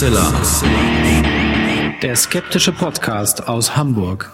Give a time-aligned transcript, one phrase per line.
[0.00, 0.32] Hoaxilla.
[2.00, 4.32] Der skeptische Podcast aus Hamburg.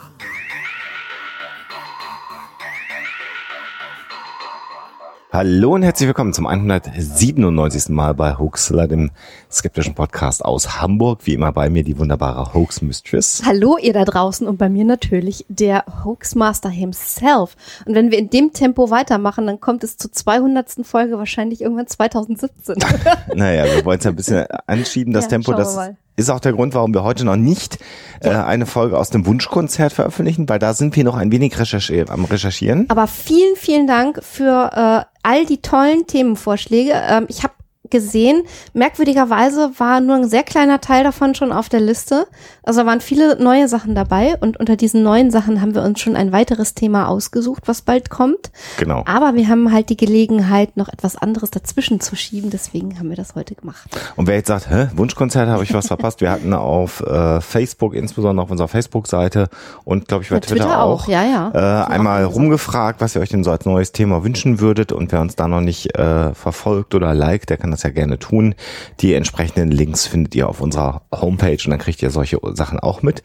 [5.37, 7.91] Hallo und herzlich willkommen zum 197.
[7.91, 9.11] Mal bei Hoaxilla, dem
[9.53, 11.27] skeptischen Podcast aus Hamburg.
[11.27, 13.43] Wie immer bei mir die wunderbare Hoax Mistress.
[13.45, 17.55] Hallo ihr da draußen und bei mir natürlich der Hoaxmaster himself.
[17.85, 20.87] Und wenn wir in dem Tempo weitermachen, dann kommt es zur 200.
[20.87, 22.77] Folge wahrscheinlich irgendwann 2017.
[23.35, 25.51] naja, wir wollen es ja ein bisschen anschieben, das Ja, Tempo.
[25.51, 25.97] schauen wir Das mal.
[26.17, 27.79] Ist auch der Grund, warum wir heute noch nicht
[28.21, 32.05] äh, eine Folge aus dem Wunschkonzert veröffentlichen, weil da sind wir noch ein wenig recherchi
[32.09, 32.87] am Recherchieren.
[32.89, 36.93] Aber vielen, vielen Dank für äh, all die tollen Themenvorschläge.
[36.95, 37.53] Ähm, ich habe
[37.91, 38.43] gesehen,
[38.73, 42.27] merkwürdigerweise war nur ein sehr kleiner Teil davon schon auf der Liste.
[42.63, 46.17] Also waren viele neue Sachen dabei und unter diesen neuen Sachen haben wir uns schon
[46.17, 48.51] ein weiteres Thema ausgesucht, was bald kommt.
[48.79, 49.03] Genau.
[49.07, 52.51] Aber wir haben halt die Gelegenheit, noch etwas anderes dazwischen zu schieben.
[52.51, 53.89] Deswegen haben wir das heute gemacht.
[54.17, 56.21] Und wer jetzt sagt, hä, Wunschkonzert, habe ich was verpasst?
[56.21, 59.49] Wir hatten auf äh, Facebook, insbesondere auf unserer Facebook-Seite
[59.85, 61.51] und glaube ich bei Bei Twitter, Twitter auch, auch, ja, ja.
[61.55, 64.93] Äh, einmal rumgefragt, was ihr euch denn so als neues Thema wünschen würdet.
[64.93, 68.19] Und wer uns da noch nicht äh, verfolgt oder liked, der kann das ja gerne
[68.19, 68.55] tun.
[69.01, 73.03] Die entsprechenden Links findet ihr auf unserer Homepage und dann kriegt ihr solche Sachen auch
[73.03, 73.23] mit.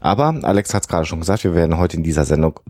[0.00, 2.60] Aber Alex hat es gerade schon gesagt, wir werden heute in dieser Sendung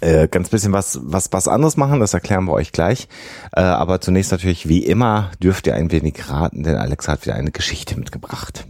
[0.00, 3.08] äh, ganz bisschen was, was, was anderes machen, das erklären wir euch gleich.
[3.52, 7.34] Äh, aber zunächst natürlich, wie immer, dürft ihr ein wenig raten, denn Alex hat wieder
[7.34, 8.64] eine Geschichte mitgebracht.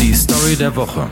[0.00, 1.08] Die Story der Woche.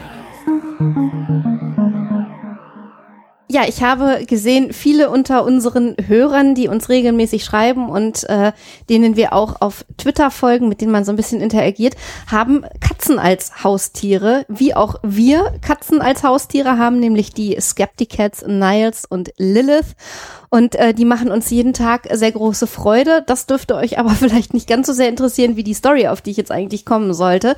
[3.50, 8.52] Ja, ich habe gesehen, viele unter unseren Hörern, die uns regelmäßig schreiben und äh,
[8.90, 11.96] denen wir auch auf Twitter folgen, mit denen man so ein bisschen interagiert,
[12.30, 19.06] haben Katzen als Haustiere, wie auch wir Katzen als Haustiere haben, nämlich die Skepticats Niles
[19.06, 19.96] und Lilith.
[20.50, 23.22] Und äh, die machen uns jeden Tag sehr große Freude.
[23.26, 26.30] Das dürfte euch aber vielleicht nicht ganz so sehr interessieren wie die Story, auf die
[26.30, 27.56] ich jetzt eigentlich kommen sollte.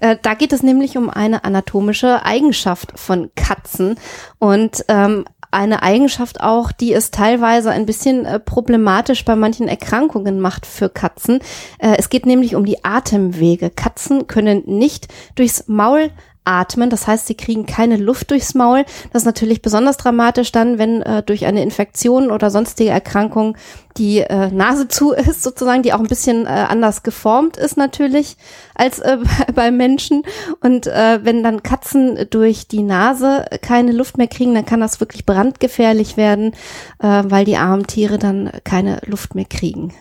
[0.00, 3.96] Äh, da geht es nämlich um eine anatomische Eigenschaft von Katzen.
[4.38, 10.40] Und ähm, eine Eigenschaft auch, die es teilweise ein bisschen äh, problematisch bei manchen Erkrankungen
[10.40, 11.40] macht für Katzen.
[11.78, 13.70] Äh, es geht nämlich um die Atemwege.
[13.70, 16.10] Katzen können nicht durchs Maul
[16.50, 16.90] atmen.
[16.90, 18.84] Das heißt, sie kriegen keine Luft durchs Maul.
[19.12, 23.56] Das ist natürlich besonders dramatisch dann, wenn äh, durch eine Infektion oder sonstige Erkrankung
[23.96, 28.36] die äh, Nase zu ist, sozusagen, die auch ein bisschen äh, anders geformt ist natürlich
[28.74, 29.18] als äh,
[29.54, 30.22] beim Menschen.
[30.60, 35.00] Und äh, wenn dann Katzen durch die Nase keine Luft mehr kriegen, dann kann das
[35.00, 36.52] wirklich brandgefährlich werden,
[37.00, 39.92] äh, weil die armen Tiere dann keine Luft mehr kriegen.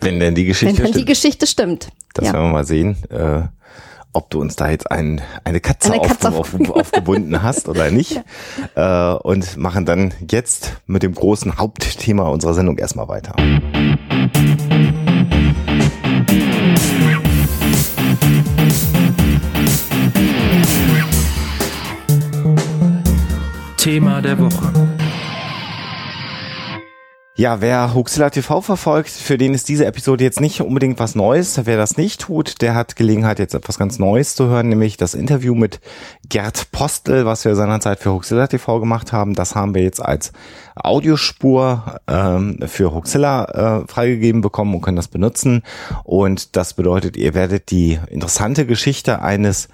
[0.00, 1.06] Wenn denn die Wenn Geschichte dann die stimmt.
[1.06, 1.88] Geschichte stimmt.
[2.14, 2.32] Das ja.
[2.32, 3.42] werden wir mal sehen, äh,
[4.14, 7.90] ob du uns da jetzt ein, eine Katze, Eine Katze auf, auf, aufgebunden hast oder
[7.90, 8.22] nicht.
[8.76, 13.34] Äh, und machen dann jetzt mit dem großen Hauptthema unserer Sendung erstmal weiter.
[23.76, 24.93] Thema der Woche.
[27.36, 31.60] Ja, wer Huxilla TV verfolgt, für den ist diese Episode jetzt nicht unbedingt was Neues.
[31.64, 35.14] Wer das nicht tut, der hat Gelegenheit, jetzt etwas ganz Neues zu hören, nämlich das
[35.14, 35.80] Interview mit
[36.28, 39.34] Gerd Postel, was wir seinerzeit für Huxilla TV gemacht haben.
[39.34, 40.32] Das haben wir jetzt als
[40.76, 45.64] Audiospur ähm, für Huxilla äh, freigegeben bekommen und können das benutzen.
[46.04, 49.68] Und das bedeutet, ihr werdet die interessante Geschichte eines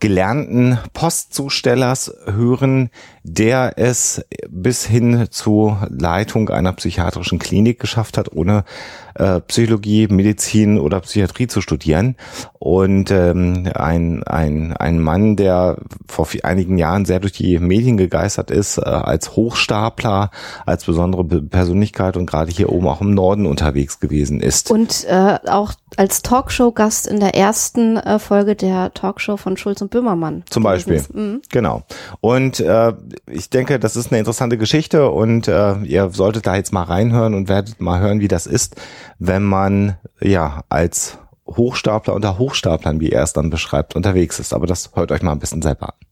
[0.00, 2.90] gelernten Postzustellers hören,
[3.24, 8.64] der es bis hin zur Leitung einer psychiatrischen Klinik geschafft hat, ohne
[9.14, 12.16] äh, Psychologie, Medizin oder Psychiatrie zu studieren.
[12.58, 15.78] Und ähm, ein, ein, ein Mann, der
[16.08, 20.30] vor einigen Jahren sehr durch die Medien gegeistert ist, äh, als Hochstapler,
[20.66, 24.70] als besondere Be- Persönlichkeit und gerade hier oben auch im Norden unterwegs gewesen ist.
[24.70, 29.90] Und äh, auch als Talkshow-Gast in der ersten äh, Folge der Talkshow von Schulz und
[29.90, 30.42] Böhmermann.
[30.48, 31.02] Zum Beispiel.
[31.12, 31.42] Mhm.
[31.50, 31.82] Genau.
[32.20, 32.94] Und äh,
[33.30, 37.34] ich denke, das ist eine interessante Geschichte und äh, ihr solltet da jetzt mal reinhören
[37.34, 38.76] und werdet mal hören, wie das ist,
[39.18, 44.52] wenn man ja als Hochstapler unter Hochstaplern, wie er es dann beschreibt, unterwegs ist.
[44.52, 46.11] Aber das hört euch mal ein bisschen selber an.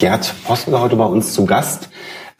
[0.00, 1.88] Gerd Postel heute bei uns zu Gast.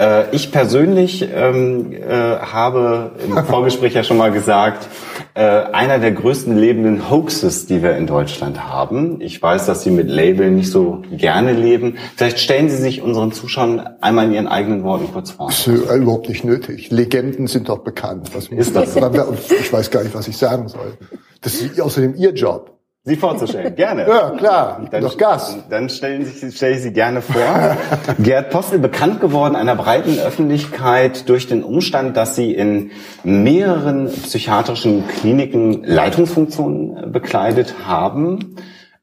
[0.00, 4.86] Äh, Ich persönlich ähm, äh, habe im Vorgespräch ja schon mal gesagt,
[5.34, 9.20] äh, einer der größten lebenden Hoaxes, die wir in Deutschland haben.
[9.20, 11.96] Ich weiß, dass Sie mit Label nicht so gerne leben.
[12.14, 15.50] Vielleicht stellen Sie sich unseren Zuschauern einmal in Ihren eigenen Worten kurz vor.
[15.50, 16.92] ist äh, überhaupt nicht nötig.
[16.92, 18.30] Legenden sind doch bekannt.
[18.34, 20.96] Was Ist das Ich weiß gar nicht, was ich sagen soll.
[21.40, 22.77] Das ist außerdem Ihr Job.
[23.08, 24.06] Sie vorzustellen, gerne.
[24.06, 25.58] Ja, klar, Dann, doch Gast.
[25.70, 27.76] dann stellen Sie, stelle ich Sie gerne vor.
[28.18, 32.90] Gerd Postel, bekannt geworden einer breiten Öffentlichkeit durch den Umstand, dass Sie in
[33.24, 38.56] mehreren psychiatrischen Kliniken Leitungsfunktionen äh, bekleidet haben,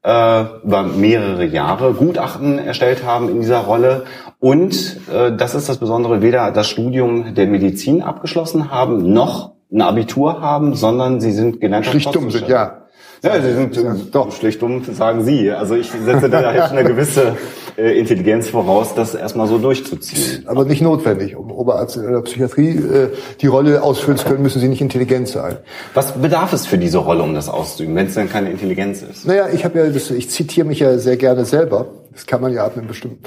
[0.03, 4.03] äh, über mehrere Jahre Gutachten erstellt haben in dieser Rolle
[4.39, 9.81] und, äh, das ist das Besondere, weder das Studium der Medizin abgeschlossen haben, noch ein
[9.81, 12.84] Abitur haben, sondern Sie sind gelernter Schlicht dumm sind, ja.
[13.25, 15.51] Ja, Sie sind Ja, doch schlicht dumm, sagen Sie.
[15.51, 17.35] Also ich setze da jetzt eine gewisse
[17.77, 20.47] äh, Intelligenz voraus, das erstmal so durchzuziehen.
[20.47, 21.35] Aber nicht notwendig.
[21.35, 23.09] Um Oberarzt in der Psychiatrie äh,
[23.41, 25.57] die Rolle ausfüllen zu können, müssen sie nicht intelligent sein.
[25.93, 29.25] Was bedarf es für diese Rolle, um das auszuüben, wenn es dann keine Intelligenz ist?
[29.25, 31.87] Naja, ich habe ja, das, ich zitiere mich ja sehr gerne selber.
[32.13, 33.23] Das kann man ja ab einem bestimmten.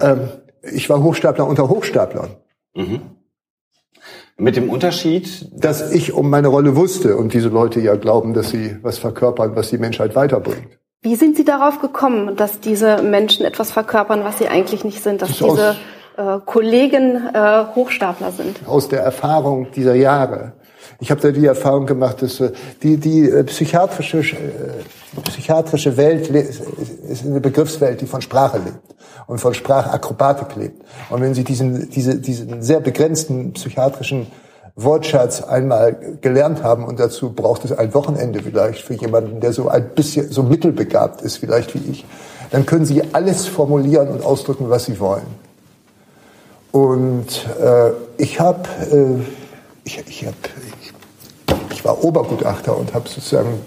[0.00, 0.28] Ähm,
[0.62, 2.30] ich war Hochstapler unter Hochstaplern.
[4.42, 8.50] Mit dem Unterschied, Dass ich um meine Rolle wusste und diese Leute ja glauben, dass
[8.50, 10.78] sie was verkörpern, was die Menschheit weiterbringt.
[11.04, 15.20] Wie sind Sie darauf gekommen, dass diese Menschen etwas verkörpern, was sie eigentlich nicht sind,
[15.22, 15.76] dass Das diese
[16.16, 18.60] äh, Kollegen äh, Hochstapler sind?
[18.66, 20.52] aus der Erfahrung dieser Jahre.
[21.00, 22.52] Ich habe da die Erfahrung gemacht, dass äh,
[22.82, 24.34] die, die äh, psychiatrische, äh,
[25.20, 28.78] psychiatrische Welt ist eine Begriffswelt, die von Sprache lebt
[29.26, 30.82] und von Sprachakrobatik lebt.
[31.10, 34.26] Und wenn Sie diesen, diese, diesen sehr begrenzten psychiatrischen
[34.74, 39.68] Wortschatz einmal gelernt haben und dazu braucht es ein Wochenende vielleicht für jemanden, der so
[39.68, 42.06] ein bisschen so mittelbegabt ist, vielleicht wie ich,
[42.50, 45.26] dann können Sie alles formulieren und ausdrücken, was Sie wollen.
[46.72, 49.20] Und äh, ich habe, äh,
[49.84, 50.34] ich, ich, hab,
[51.82, 53.60] ich, war Obergutachter und habe sozusagen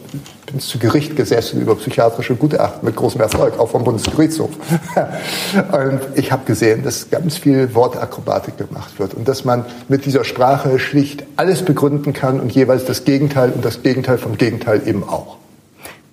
[0.45, 4.51] bin zu Gericht gesessen über psychiatrische Gutachten mit großem Erfolg, auch vom Bundesgerichtshof.
[5.71, 10.23] und ich habe gesehen, dass ganz viel Wortakrobatik gemacht wird und dass man mit dieser
[10.23, 15.03] Sprache schlicht alles begründen kann und jeweils das Gegenteil und das Gegenteil vom Gegenteil eben
[15.03, 15.37] auch.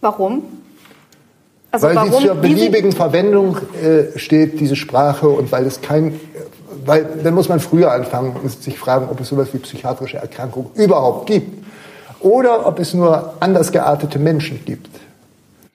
[0.01, 0.43] Warum?
[1.71, 2.13] Also weil warum?
[2.13, 6.21] sie zur beliebigen Verwendung äh, steht, diese Sprache, und weil es kein,
[6.85, 10.71] weil dann muss man früher anfangen und sich fragen, ob es sowas wie psychiatrische Erkrankungen
[10.75, 11.63] überhaupt gibt.
[12.23, 14.89] Oder ob es nur anders geartete Menschen gibt.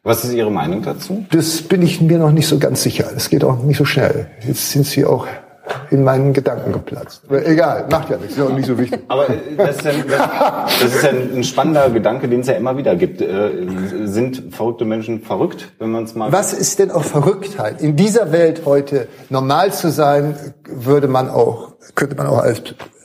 [0.04, 1.26] was ist Ihre Meinung dazu?
[1.32, 3.10] Das bin ich mir noch nicht so ganz sicher.
[3.16, 4.28] Es geht auch nicht so schnell.
[4.48, 5.28] Jetzt sind Sie auch
[5.92, 7.24] in meinen Gedanken geplatzt.
[7.28, 9.02] Aber egal, macht ja nichts, ist auch nicht so wichtig.
[9.10, 12.54] Aber äh, das ist, ja, das, das ist ja ein spannender Gedanke, den es ja
[12.54, 13.22] immer wieder gibt.
[13.22, 13.50] Äh,
[14.06, 16.32] Sind verrückte Menschen verrückt, wenn man es mal...
[16.32, 17.82] Was ist denn auch Verrücktheit?
[17.82, 22.62] In dieser Welt heute normal zu sein, würde man auch, könnte man auch als,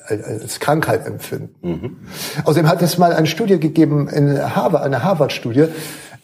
[0.09, 2.07] als Krankheit empfinden.
[2.45, 5.67] Außerdem hat es mal eine Studie gegeben in Harvard, eine Harvard-Studie.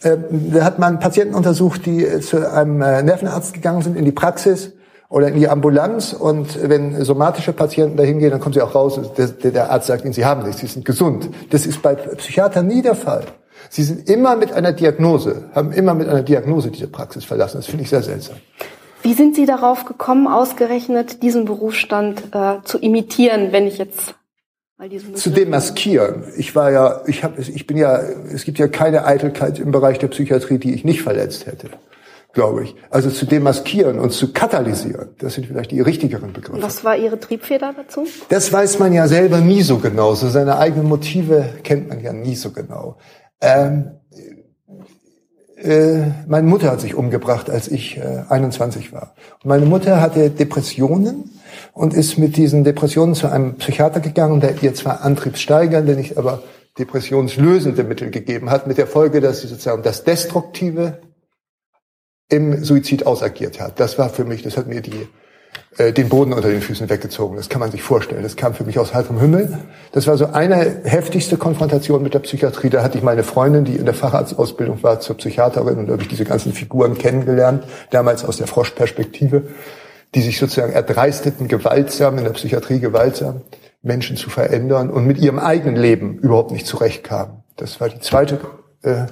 [0.01, 0.17] Äh,
[0.53, 4.11] Da hat man Patienten untersucht, die äh, zu einem äh, Nervenarzt gegangen sind in die
[4.11, 4.71] Praxis
[5.09, 8.99] oder in die Ambulanz und wenn somatische Patienten dahin gehen, dann kommen sie auch raus
[9.17, 11.29] der, der Arzt sagt ihnen, sie haben nichts, sie sind gesund.
[11.49, 13.23] Das ist bei Psychiatern nie der Fall.
[13.69, 17.57] Sie sind immer mit einer Diagnose, haben immer mit einer Diagnose diese Praxis verlassen.
[17.57, 18.37] Das finde ich sehr seltsam.
[19.09, 24.13] Wie sind Sie darauf gekommen, ausgerechnet diesen Berufsstand äh, zu imitieren, wenn ich jetzt
[24.77, 26.25] mal diesen Zu demaskieren.
[26.37, 27.99] Ich war ja, ich habe, ich bin ja,
[28.31, 31.71] es gibt ja keine Eitelkeit im Bereich der Psychiatrie, die ich nicht verletzt hätte,
[32.33, 32.75] glaube ich.
[32.91, 36.61] Also zu demaskieren und zu katalysieren, das sind vielleicht die richtigeren Begriffe.
[36.61, 38.05] Was war Ihre Triebfeder dazu?
[38.29, 40.13] Das weiß man ja selber nie so genau.
[40.13, 42.99] So seine eigenen Motive kennt man ja nie so genau.
[43.41, 43.98] Ähm, äh,
[46.27, 49.13] meine Mutter hat sich umgebracht, als ich äh, 21 war.
[49.43, 51.31] Und meine Mutter hatte Depressionen
[51.73, 56.43] und ist mit diesen Depressionen zu einem Psychiater gegangen, der ihr zwar antriebssteigernde, nicht aber
[56.77, 60.99] depressionslösende Mittel gegeben hat, mit der Folge, dass sie sozusagen das Destruktive
[62.29, 63.79] im Suizid ausagiert hat.
[63.79, 65.07] Das war für mich, das hat mir die
[65.77, 67.37] äh, den Boden unter den Füßen weggezogen.
[67.37, 68.23] Das kann man sich vorstellen.
[68.23, 69.57] Das kam für mich aus heiterem Himmel.
[69.91, 72.69] Das war so eine heftigste Konfrontation mit der Psychiatrie.
[72.69, 76.01] Da hatte ich meine Freundin, die in der Facharztausbildung war, zur Psychiaterin und da habe
[76.01, 79.43] ich diese ganzen Figuren kennengelernt, damals aus der Froschperspektive,
[80.15, 83.41] die sich sozusagen erdreisteten, gewaltsam, in der Psychiatrie gewaltsam,
[83.81, 87.43] Menschen zu verändern und mit ihrem eigenen Leben überhaupt nicht zurechtkamen.
[87.55, 88.39] Das war die zweite
[88.81, 89.05] äh,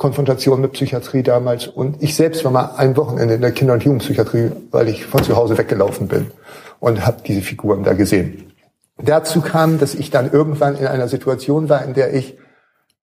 [0.00, 1.66] Konfrontation mit Psychiatrie damals.
[1.66, 5.22] Und ich selbst war mal ein Wochenende in der Kinder- und Jugendpsychiatrie, weil ich von
[5.22, 6.30] zu Hause weggelaufen bin
[6.78, 8.50] und habe diese Figuren da gesehen.
[8.96, 12.38] Dazu kam, dass ich dann irgendwann in einer Situation war, in der ich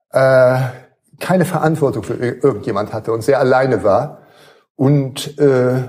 [0.10, 0.60] äh,
[1.20, 4.24] keine Verantwortung für ir- irgendjemand hatte und sehr alleine war
[4.76, 5.84] und äh,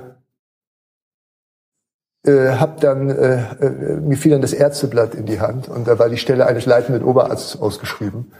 [2.26, 5.98] äh, hab dann äh, äh, mir fiel dann das Ärzteblatt in die Hand und da
[5.98, 8.32] war die Stelle eines leitenden Oberarztes ausgeschrieben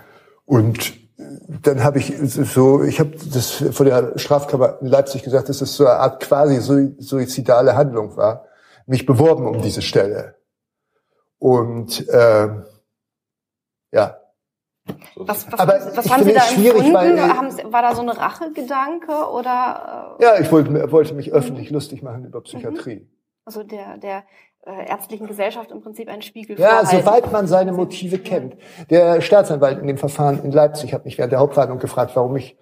[0.44, 1.08] und
[1.62, 5.75] dann habe ich so, ich habe das vor der Strafkammer in Leipzig gesagt, dass es
[5.75, 8.44] so eine Art quasi sui- suizidale Handlung war,
[8.87, 10.37] mich beworben um diese Stelle.
[11.38, 12.48] Und äh,
[13.92, 14.16] ja,
[15.16, 18.08] Was, was, Aber was ich haben Sie da schwierig, weil, haben war da so ein
[18.08, 23.08] Rachegedanke oder äh, Ja, ich wollte, wollte mich öffentlich lustig machen über Psychiatrie.
[23.44, 24.25] also der der
[24.67, 27.00] ärztlichen Gesellschaft im Prinzip einen Spiegel Ja, vorhalten?
[27.00, 28.57] soweit man seine Motive kennt.
[28.91, 32.57] Der Staatsanwalt in dem Verfahren in Leipzig hat mich während der Hauptverhandlung gefragt, warum ich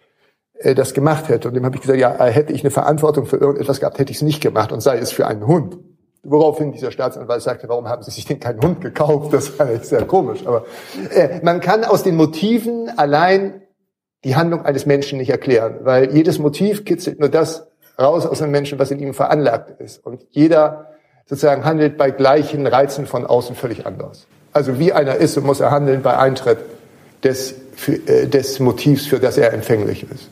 [0.59, 1.49] äh, das gemacht hätte.
[1.49, 4.11] Und dem habe ich gesagt, ja, äh, hätte ich eine Verantwortung für irgendetwas gehabt, hätte
[4.13, 5.79] ich es nicht gemacht und sei es für einen Hund.
[6.23, 9.33] Woraufhin dieser Staatsanwalt sagte, warum haben Sie sich denn keinen Hund gekauft?
[9.33, 10.45] Das war echt sehr komisch.
[10.47, 10.65] Aber
[11.15, 13.63] äh, man kann aus den Motiven allein
[14.25, 18.51] die Handlung eines Menschen nicht erklären, weil jedes Motiv kitzelt nur das raus aus einem
[18.51, 20.05] Menschen, was in ihm veranlagt ist.
[20.05, 20.91] Und jeder
[21.29, 24.27] sozusagen handelt bei gleichen Reizen von außen völlig anders.
[24.53, 26.59] Also wie einer ist, so muss er handeln bei Eintritt
[27.23, 27.55] des,
[28.07, 30.29] äh, des Motivs, für das er empfänglich ist.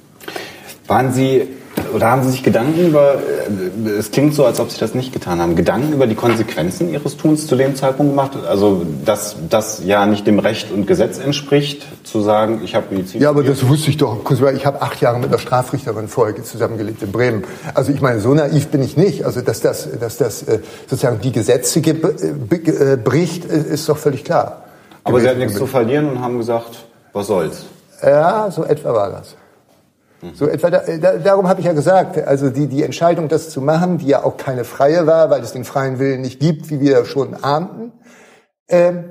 [0.86, 1.48] Waren Sie
[1.94, 5.12] oder haben Sie sich Gedanken über, äh, es klingt so, als ob Sie das nicht
[5.12, 8.32] getan haben, Gedanken über die Konsequenzen Ihres Tuns zu dem Zeitpunkt gemacht?
[8.48, 13.20] Also, dass das ja nicht dem Recht und Gesetz entspricht, zu sagen, ich habe Medizin.
[13.22, 14.18] Ja, aber das wusste ich doch.
[14.54, 17.44] Ich habe acht Jahre mit einer Strafrichterin vorher zusammengelebt in Bremen.
[17.74, 19.24] Also ich meine, so naiv bin ich nicht.
[19.24, 20.58] Also dass das, dass das äh,
[20.88, 24.64] sozusagen die Gesetze ge- äh, bricht, ist doch völlig klar.
[25.04, 27.64] aber Sie hatten nichts zu verlieren und haben gesagt, was soll's?
[28.02, 29.36] Ja, so etwa war das.
[30.32, 33.60] So etwa da, da, darum habe ich ja gesagt, also die, die Entscheidung, das zu
[33.60, 36.80] machen, die ja auch keine freie war, weil es den freien Willen nicht gibt, wie
[36.80, 37.92] wir schon ahnten,
[38.68, 39.10] ähm,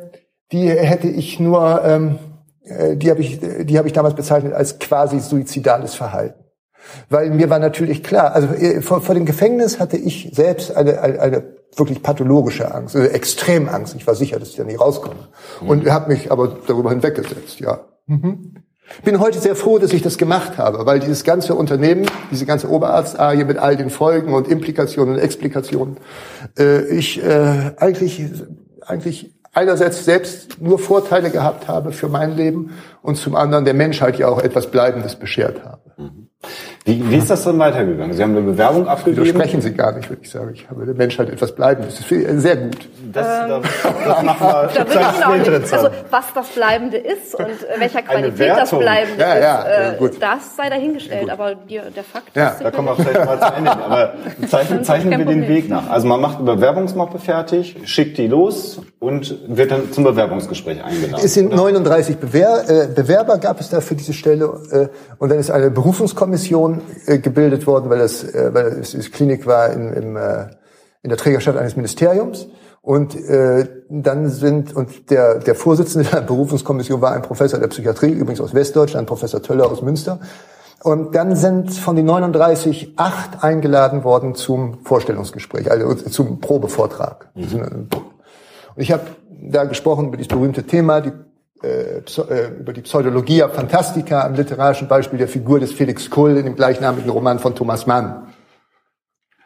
[0.52, 2.20] die hätte ich nur, ähm,
[2.64, 6.44] äh, die habe ich, die habe ich damals bezeichnet als quasi suizidales Verhalten.
[7.10, 11.02] Weil mir war natürlich klar, also äh, vor, vor dem Gefängnis hatte ich selbst eine,
[11.02, 11.44] eine, eine
[11.76, 13.96] wirklich pathologische Angst, also Extremangst.
[13.96, 15.28] Ich war sicher, dass ich da nie rauskomme.
[15.70, 17.80] Und habe mich aber darüber hinweggesetzt, ja.
[19.04, 22.70] Bin heute sehr froh, dass ich das gemacht habe, weil dieses ganze Unternehmen, diese ganze
[22.70, 25.98] Oberarztarie mit all den Folgen und Implikationen und Explikationen,
[26.58, 28.24] äh, ich äh, eigentlich,
[28.82, 32.72] eigentlich einerseits selbst nur Vorteile gehabt habe für mein Leben
[33.02, 35.82] und zum anderen der Menschheit ja auch etwas Bleibendes beschert habe.
[36.86, 38.14] Wie, wie ist das dann weitergegangen?
[38.14, 39.24] Sie haben eine Bewerbung abgegeben.
[39.26, 40.52] Widersprechen Sie gar nicht, würde ich sagen.
[40.54, 41.96] Ich habe der Menschheit etwas Bleibendes.
[41.96, 42.90] Das finde ich sehr gut.
[43.14, 43.64] Das, das,
[44.06, 45.84] das machen wir Da würde ich Ihnen auch nicht, interessant.
[45.86, 48.70] also was das Bleibende ist und äh, welcher Qualität das.
[48.72, 50.12] Bleibende Ja, ja, ist, äh, ja, gut.
[50.22, 51.30] das sei dahingestellt.
[51.30, 53.72] Aber die, der Fakt Ja, ist, Da kommen wir vielleicht mal zu Ende.
[53.72, 54.14] Aber
[54.48, 55.48] zeichnen, zeichnen wir den.
[55.48, 55.90] Weg nach.
[55.90, 61.22] Also man macht eine Bewerbungsmappe fertig, schickt die los und wird dann zum Bewerbungsgespräch eingeladen.
[61.24, 61.58] Es sind oder?
[61.58, 64.88] 39 Bewer äh, Bewerber gab es da für diese Stelle äh,
[65.20, 66.73] und dann ist eine Berufungskommission
[67.06, 70.48] äh, gebildet worden, weil das, äh, weil es die Klinik war in, im, äh,
[71.02, 72.48] in der Trägerschaft eines Ministeriums
[72.82, 78.12] und äh, dann sind und der der Vorsitzende der Berufungskommission war ein Professor der Psychiatrie,
[78.12, 80.20] übrigens aus Westdeutschland, Professor Töller aus Münster.
[80.84, 87.30] Und dann sind von den 39 acht eingeladen worden zum Vorstellungsgespräch, also zum Probevortrag.
[87.36, 87.90] Und
[88.76, 91.33] ich habe da gesprochen über dieses berühmte Thema, die, äh, äh,
[91.64, 97.10] über die Pseudologia Fantastica am literarischen Beispiel der Figur des Felix Krull in dem gleichnamigen
[97.10, 98.28] Roman von Thomas Mann.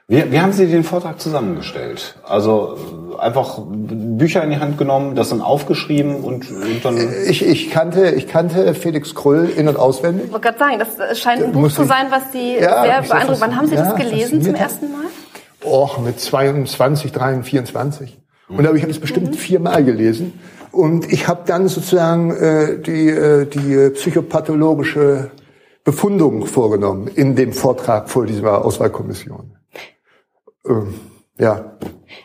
[0.10, 2.16] Wie, wie haben Sie den Vortrag zusammengestellt?
[2.24, 2.78] Also
[3.18, 6.98] äh, einfach Bücher in die Hand genommen, das dann aufgeschrieben und, und dann...
[7.28, 10.28] Ich, ich, kannte, ich kannte Felix Krull in- und auswendig.
[10.28, 12.84] Ich wollte gerade sagen, das äh, scheint ein Buch zu ich- sein, was Sie Ja,
[12.84, 13.42] sehr beeindruckt.
[13.42, 14.12] Wann haben Sie das fasziniert.
[14.14, 15.06] gelesen Ja, zum ersten Mal?
[15.66, 18.18] Och, mit 22, 23, 24.
[18.50, 20.40] Und ich habe es bestimmt viermal gelesen.
[20.78, 25.32] Und ich habe dann sozusagen äh, die, äh, die äh, psychopathologische
[25.84, 29.58] Befundung vorgenommen in dem Vortrag vor dieser Auswahlkommission.
[30.68, 30.94] Ähm,
[31.40, 31.78] ja,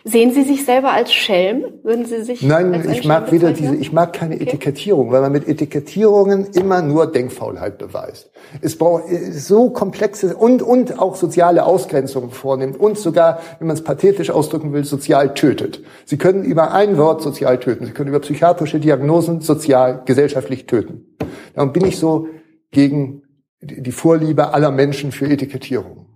[0.05, 1.65] Sehen Sie sich selber als Schelm?
[1.83, 3.73] Würden Sie sich Nein, ich mag Schelm bezeichnen?
[3.73, 8.31] diese, ich mag keine Etikettierung, weil man mit Etikettierungen immer nur Denkfaulheit beweist.
[8.61, 13.77] Es braucht äh, so komplexe und, und auch soziale Ausgrenzungen vornimmt und sogar, wenn man
[13.77, 15.83] es pathetisch ausdrücken will, sozial tötet.
[16.05, 17.87] Sie können über ein Wort sozial töten.
[17.87, 21.17] Sie können über psychiatrische Diagnosen sozial, gesellschaftlich töten.
[21.55, 22.29] Darum bin ich so
[22.71, 23.23] gegen
[23.61, 26.12] die Vorliebe aller Menschen für Etikettierung.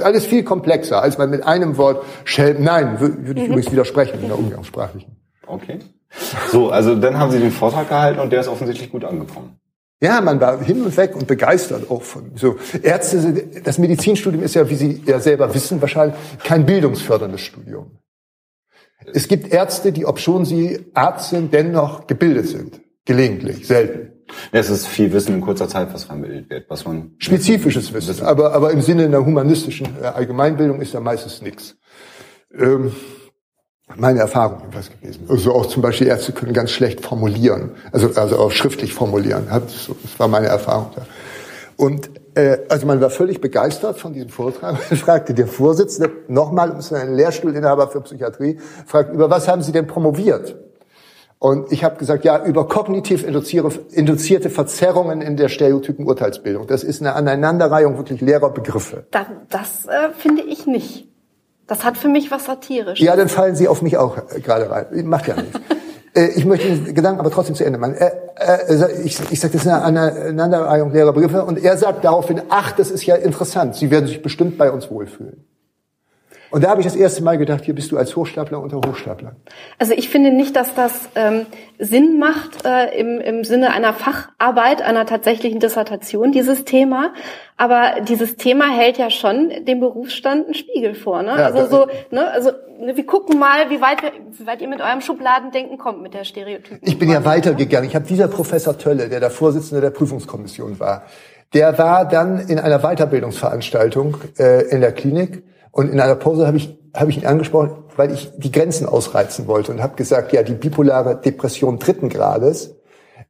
[0.00, 3.70] Ist alles viel komplexer, als man mit einem Wort Schelm, nein, wür- würde ich übrigens
[3.70, 5.16] widersprechen in der umgangssprachlichen.
[5.46, 5.78] Okay.
[6.50, 9.56] So, also dann haben Sie den Vortrag gehalten und der ist offensichtlich gut angekommen.
[10.02, 13.20] Ja, man war hin und weg und begeistert auch von so Ärzte.
[13.20, 17.98] sind- Das Medizinstudium ist ja, wie Sie ja selber wissen, wahrscheinlich kein bildungsförderndes Studium.
[19.12, 22.80] Es gibt Ärzte, die, obschon sie Arzt sind, dennoch gebildet sind.
[23.04, 24.12] Gelegentlich, selten.
[24.52, 27.12] Es ist viel Wissen in kurzer Zeit, was vermittelt wird, was man...
[27.18, 31.76] Spezifisches Wissen, aber, aber im Sinne einer humanistischen äh, Allgemeinbildung ist da meistens nichts.
[32.56, 32.92] Ähm,
[33.96, 35.26] meine Erfahrung was gewesen.
[35.28, 39.48] Also auch zum Beispiel Ärzte können ganz schlecht formulieren, also, also auch schriftlich formulieren.
[39.50, 41.06] Das war meine Erfahrung da.
[41.76, 44.78] Und äh, also man war völlig begeistert von diesem Vortrag.
[44.78, 49.86] Fragte der Vorsitzende nochmal, ist ein Lehrstuhlinhaber für Psychiatrie, fragt, über was haben Sie denn
[49.86, 50.56] promoviert?
[51.42, 56.66] Und ich habe gesagt, ja, über kognitiv induzierte Verzerrungen in der stereotypen Urteilsbildung.
[56.66, 59.06] Das ist eine Aneinanderreihung wirklich leerer Begriffe.
[59.10, 61.08] Das, das äh, finde ich nicht.
[61.66, 63.02] Das hat für mich was Satirisches.
[63.02, 65.06] Ja, dann fallen Sie auf mich auch äh, gerade rein.
[65.06, 65.58] Macht ja nichts.
[66.12, 67.94] Äh, ich möchte den Gedanken aber trotzdem zu Ende machen.
[69.04, 71.44] Ich, ich sage, das ist eine Aneinanderreihung leerer Begriffe.
[71.44, 73.76] Und er sagt daraufhin, ach, das ist ja interessant.
[73.76, 75.44] Sie werden sich bestimmt bei uns wohlfühlen.
[76.50, 79.36] Und da habe ich das erste Mal gedacht, hier bist du als Hochstapler unter Hochstaplern.
[79.78, 81.46] Also ich finde nicht, dass das ähm,
[81.78, 87.12] Sinn macht äh, im, im Sinne einer Facharbeit, einer tatsächlichen Dissertation, dieses Thema.
[87.56, 91.22] Aber dieses Thema hält ja schon dem Berufsstand einen Spiegel vor.
[91.22, 91.34] Ne?
[91.38, 94.80] Ja, also so, ne, also wir gucken mal, wie weit, wir, wie weit ihr mit
[94.80, 96.80] eurem Schubladendenken kommt mit der Stereotypen.
[96.82, 97.88] Ich bin ja weitergegangen.
[97.88, 101.04] Ich habe dieser Professor Tölle, der der Vorsitzende der Prüfungskommission war,
[101.52, 105.42] der war dann in einer Weiterbildungsveranstaltung äh, in der Klinik
[105.72, 109.46] und in einer Pause habe ich, habe ich ihn angesprochen, weil ich die Grenzen ausreizen
[109.46, 112.76] wollte und habe gesagt, ja, die bipolare Depression dritten Grades,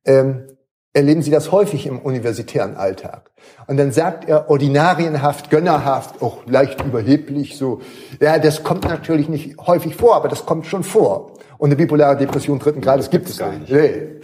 [0.04, 0.46] ähm,
[0.92, 3.30] erleben Sie das häufig im universitären Alltag.
[3.66, 7.80] Und dann sagt er ordinarienhaft, gönnerhaft, auch leicht überheblich, so,
[8.20, 11.32] ja, das kommt natürlich nicht häufig vor, aber das kommt schon vor.
[11.58, 13.70] Und eine bipolare Depression dritten Grades gibt es gar nicht.
[13.70, 14.20] Nee.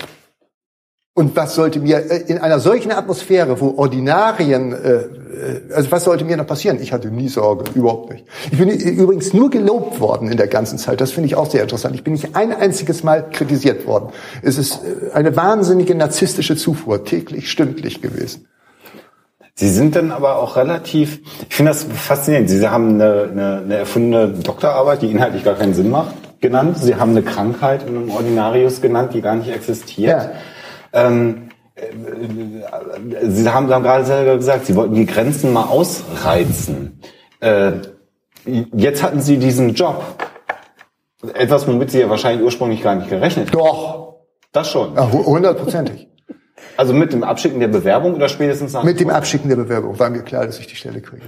[1.18, 5.06] Und was sollte mir äh, in einer solchen Atmosphäre, wo Ordinarien, äh, äh,
[5.74, 6.78] also was sollte mir noch passieren?
[6.78, 8.26] Ich hatte nie Sorge, überhaupt nicht.
[8.50, 11.00] Ich bin übrigens nur gelobt worden in der ganzen Zeit.
[11.00, 11.94] Das finde ich auch sehr interessant.
[11.94, 14.10] Ich bin nicht ein einziges Mal kritisiert worden.
[14.42, 14.80] Es ist
[15.14, 18.46] eine wahnsinnige narzisstische Zufuhr, täglich, stündlich gewesen.
[19.54, 22.50] Sie sind dann aber auch relativ, ich finde das faszinierend.
[22.50, 26.76] Sie haben eine, eine, eine erfundene Doktorarbeit, die inhaltlich gar keinen Sinn macht, genannt.
[26.76, 30.22] Sie haben eine Krankheit in einem Ordinarius genannt, die gar nicht existiert.
[30.22, 30.32] Ja.
[30.96, 31.82] Ähm, äh,
[33.28, 37.00] Sie haben, Sie haben gerade selber gesagt, Sie wollten die Grenzen mal ausreizen.
[37.40, 37.72] Äh,
[38.44, 40.02] jetzt hatten Sie diesen Job.
[41.34, 43.58] Etwas, womit Sie ja wahrscheinlich ursprünglich gar nicht gerechnet haben.
[43.58, 44.16] Doch.
[44.52, 44.94] Das schon.
[44.94, 46.08] Ja, hundertprozentig.
[46.78, 48.82] Also mit dem Abschicken der Bewerbung oder spätestens nach?
[48.82, 51.24] Mit dem Abschicken der Bewerbung war mir klar, dass ich die Stelle kriege.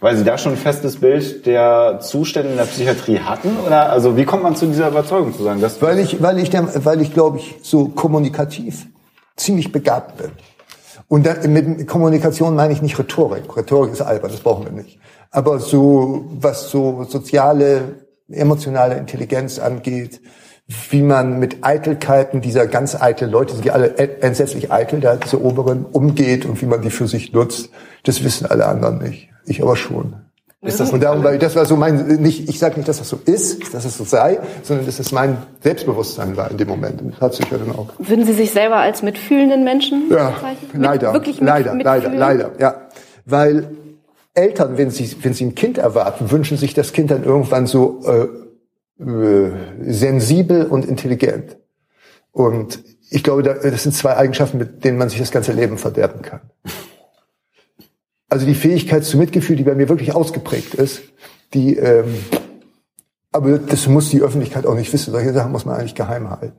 [0.00, 3.56] Weil Sie da schon ein festes Bild der Zustände in der Psychiatrie hatten?
[3.66, 5.60] Oder also wie kommt man zu dieser Überzeugung zu sagen?
[5.60, 8.86] Dass weil ich, weil ich, der, weil ich glaube ich so kommunikativ
[9.36, 10.30] ziemlich begabt bin.
[11.08, 13.56] Und da, mit Kommunikation meine ich nicht Rhetorik.
[13.56, 15.00] Rhetorik ist albern, das brauchen wir nicht.
[15.30, 20.20] Aber so, was so soziale, emotionale Intelligenz angeht,
[20.68, 25.86] wie man mit Eitelkeiten dieser ganz eitle Leute, die alle entsetzlich eitel, da diese Oberen
[25.86, 27.70] umgeht und wie man die für sich nutzt,
[28.04, 29.30] das wissen alle anderen nicht.
[29.46, 30.14] Ich aber schon.
[30.60, 33.18] Ist das und darum, das war so mein, nicht, ich sage nicht, dass das so
[33.24, 37.00] ist, dass es so sei, sondern dass es mein Selbstbewusstsein war in dem Moment.
[37.00, 37.86] Und das hat sich ja dann auch.
[37.98, 40.82] Würden Sie sich selber als mitfühlenden Menschen ja, bezeichnen?
[40.82, 42.88] Leider, mit, wirklich leider, mit, leider, leider, ja.
[43.24, 43.70] Weil
[44.34, 48.00] Eltern, wenn sie, wenn sie ein Kind erwarten, wünschen sich das Kind dann irgendwann so
[48.04, 48.26] äh,
[49.00, 51.56] äh, sensibel und intelligent.
[52.32, 56.22] Und ich glaube, das sind zwei Eigenschaften, mit denen man sich das ganze Leben verderben
[56.22, 56.40] kann.
[58.28, 61.02] Also die Fähigkeit zu Mitgefühl, die bei mir wirklich ausgeprägt ist,
[61.54, 62.14] die, ähm,
[63.32, 65.12] aber das muss die Öffentlichkeit auch nicht wissen.
[65.12, 66.52] Solche Sachen muss man eigentlich geheim halten.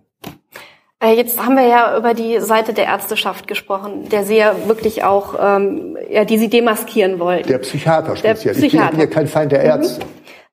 [1.02, 5.04] Äh, jetzt haben wir ja über die Seite der Ärzteschaft gesprochen, der Sie ja wirklich
[5.04, 7.48] auch, ähm, ja, die Sie demaskieren wollten.
[7.48, 8.54] Der Psychiater speziell.
[8.54, 8.92] Der Psychiater.
[8.94, 10.04] Ich bin ja kein Feind der Ärzte.
[10.04, 10.10] Mhm.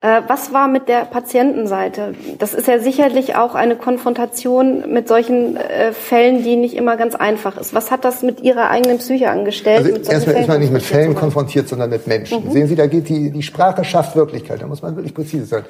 [0.06, 2.14] Äh, was war mit der Patientenseite?
[2.38, 7.16] Das ist ja sicherlich auch eine Konfrontation mit solchen äh, Fällen, die nicht immer ganz
[7.16, 7.74] einfach ist.
[7.74, 9.84] Was hat das mit Ihrer eigenen Psyche angestellt?
[9.84, 12.46] Also erstmal ist man nicht mit Fällen konfrontiert, sondern mit Menschen.
[12.46, 12.52] Mhm.
[12.52, 14.62] Sehen Sie, da geht die, die Sprache schafft Wirklichkeit.
[14.62, 15.64] Da muss man wirklich präzise sein.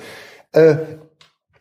[0.53, 0.77] Äh,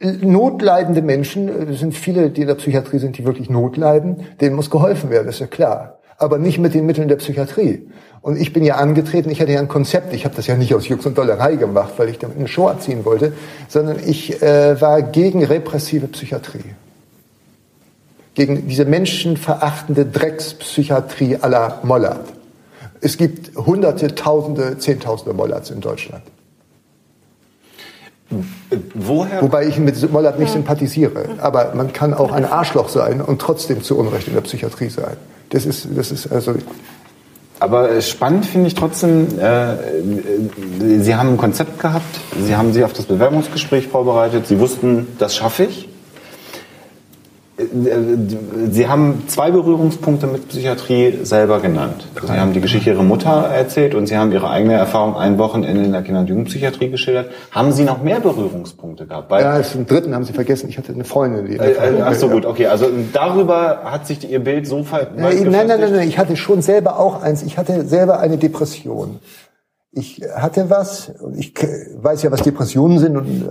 [0.02, 4.58] notleidende Menschen, äh, es sind viele, die in der Psychiatrie sind, die wirklich notleiden, denen
[4.58, 6.00] muss geholfen werden, ist ja klar.
[6.18, 7.88] Aber nicht mit den Mitteln der Psychiatrie.
[8.22, 10.74] Und ich bin ja angetreten, ich hatte ja ein Konzept, ich habe das ja nicht
[10.74, 13.34] aus Jux und Dollerei gemacht, weil ich damit eine Show erziehen wollte,
[13.68, 16.74] sondern ich äh, war gegen repressive Psychiatrie.
[18.34, 22.26] Gegen diese menschenverachtende Dreckspsychiatrie à la Mollert.
[23.00, 26.24] Es gibt hunderte, tausende, zehntausende Mollerts in Deutschland.
[28.96, 29.42] Woher?
[29.44, 31.36] Wobei ich mit Mollert nicht sympathisiere.
[31.38, 35.18] Aber man kann auch ein Arschloch sein und trotzdem zu Unrecht in der Psychiatrie sein.
[35.56, 36.56] Das ist, das ist also
[37.62, 39.78] aber spannend finde ich trotzdem, äh,
[41.02, 45.34] Sie haben ein Konzept gehabt, Sie haben sich auf das Bewerbungsgespräch vorbereitet, Sie wussten, das
[45.34, 45.88] schaffe ich.
[47.58, 52.06] Sie haben zwei Berührungspunkte mit Psychiatrie selber genannt.
[52.22, 55.84] Sie haben die Geschichte Ihrer Mutter erzählt und Sie haben Ihre eigene Erfahrung ein Wochenende
[55.84, 57.32] in der Kinder- und Jugendpsychiatrie geschildert.
[57.52, 59.32] Haben Sie noch mehr Berührungspunkte gehabt?
[59.32, 60.68] Weil ja, den dritten haben Sie vergessen.
[60.68, 61.46] Ich hatte eine Freundin.
[61.46, 62.68] Die äh, äh, ach so, gut, okay.
[62.68, 66.10] Also darüber hat sich Ihr Bild so weit nein, nein, nein, nein, nein.
[66.10, 67.42] Ich hatte schon selber auch eins.
[67.42, 69.20] Ich hatte selber eine Depression.
[69.94, 71.14] Ich hatte was.
[71.38, 73.50] Ich weiß ja, was Depressionen sind und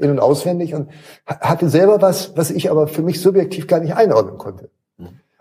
[0.00, 0.88] in- und auswendig und
[1.26, 4.70] ha- hatte selber was, was ich aber für mich subjektiv gar nicht einordnen konnte.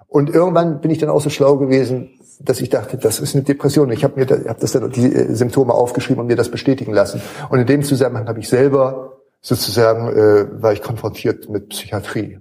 [0.10, 3.43] Und irgendwann bin ich dann auch so schlau gewesen, dass ich dachte, das ist eine
[3.43, 3.91] Depression.
[3.91, 6.93] Ich habe mir da, hab das dann die äh, Symptome aufgeschrieben und mir das bestätigen
[6.93, 7.22] lassen.
[7.50, 12.39] Und in dem Zusammenhang habe ich selber sozusagen äh, war ich konfrontiert mit Psychiatrie,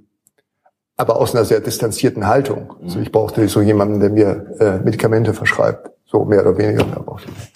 [0.97, 2.75] aber aus einer sehr distanzierten Haltung.
[2.83, 6.85] Also ich brauchte so jemanden, der mir äh, Medikamente verschreibt, so mehr oder weniger.
[6.87, 7.53] Mehr brauchte ich.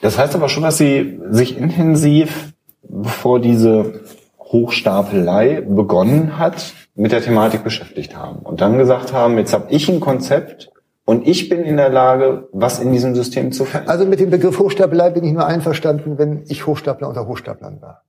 [0.00, 2.52] Das heißt aber schon, dass Sie sich intensiv,
[2.88, 4.00] bevor diese
[4.38, 9.88] Hochstapelei begonnen hat, mit der Thematik beschäftigt haben und dann gesagt haben, jetzt habe ich
[9.88, 10.70] ein Konzept
[11.04, 13.90] und ich bin in der Lage, was in diesem System zu verändern.
[13.90, 18.04] Also mit dem Begriff Hochstapelei bin ich nur einverstanden, wenn ich Hochstapler unter Hochstaplern war.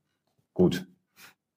[0.54, 0.86] Gut.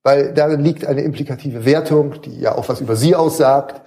[0.03, 3.81] Weil darin liegt eine implikative Wertung, die ja auch was über Sie aussagt.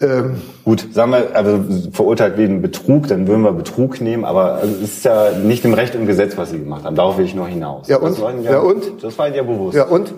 [0.00, 4.80] Ähm, Gut, sagen wir, also verurteilt wegen Betrug, dann würden wir Betrug nehmen, aber es
[4.80, 6.96] ist ja nicht im Recht und Gesetz, was Sie gemacht haben.
[6.96, 7.88] Darauf will ich nur hinaus.
[7.88, 8.18] Ja, und?
[8.18, 9.02] Ihnen Ja, und?
[9.02, 9.76] Das war Ihnen ja bewusst.
[9.76, 10.14] ja, und?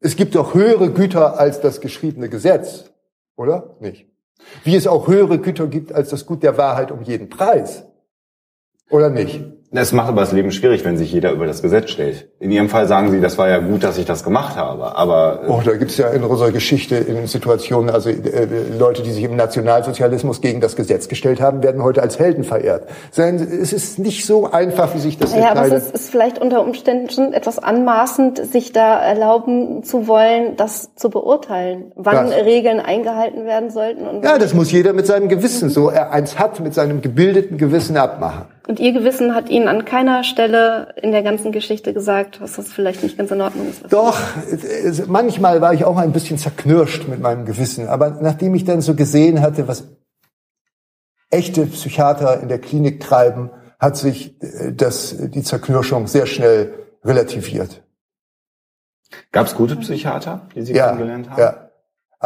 [0.00, 2.90] Es gibt doch höhere Güter als das geschriebene Gesetz,
[3.36, 3.76] oder?
[3.80, 4.06] Nicht.
[4.64, 7.84] Wie es auch höhere Güter gibt als das Gut der Wahrheit um jeden Preis.
[8.90, 9.42] Oder nicht?
[9.72, 12.28] Es macht aber das Leben schwierig, wenn sich jeder über das Gesetz stellt.
[12.38, 15.40] In Ihrem Fall sagen Sie, das war ja gut, dass ich das gemacht habe, aber
[15.44, 18.46] äh, Oh, da gibt's ja in unserer Geschichte in Situationen, also äh,
[18.78, 22.84] Leute, die sich im Nationalsozialismus gegen das Gesetz gestellt haben, werden heute als Helden verehrt.
[23.10, 26.38] Sein- Es ist nicht so einfach, wie sich das Ja, aber es ist, ist vielleicht
[26.40, 32.36] unter Umständen schon etwas anmaßend, sich da erlauben zu wollen, das zu beurteilen, wann Was?
[32.44, 34.06] Regeln eingehalten werden sollten.
[34.06, 37.58] Und, Ja, das muss jeder mit seinem Gewissen, so er eins hat, mit seinem gebildeten
[37.58, 38.44] Gewissen abmachen.
[38.66, 42.68] Und Ihr Gewissen hat Ihnen an keiner Stelle in der ganzen Geschichte gesagt, dass das
[42.72, 43.84] vielleicht nicht ganz in Ordnung ist.
[43.92, 44.18] Doch,
[45.06, 47.88] manchmal war ich auch ein bisschen zerknirscht mit meinem Gewissen.
[47.88, 49.84] Aber nachdem ich dann so gesehen hatte, was
[51.30, 56.74] echte Psychiater in der Klinik treiben, hat sich äh, das, die Zerknirschung sehr schnell
[57.04, 57.82] relativiert.
[59.32, 61.40] gab es gute Psychiater, die Sie Ja, kennengelernt haben?
[61.40, 61.65] ja.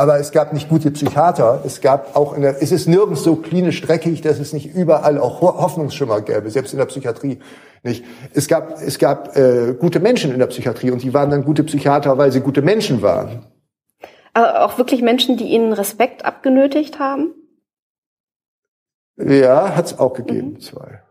[0.01, 1.61] Aber es gab nicht gute Psychiater.
[1.63, 5.19] Es gab auch in der, es ist nirgends so klinisch dreckig, dass es nicht überall
[5.19, 7.39] auch Ho- Hoffnungsschimmer gäbe, selbst in der Psychiatrie
[7.83, 8.03] nicht.
[8.33, 11.65] Es gab, es gab äh, gute Menschen in der Psychiatrie und die waren dann gute
[11.65, 13.45] Psychiater, weil sie gute Menschen waren.
[14.33, 17.35] Aber auch wirklich Menschen, die Ihnen Respekt abgenötigt haben?
[19.19, 21.03] Ja, hat's auch gegeben, zwei.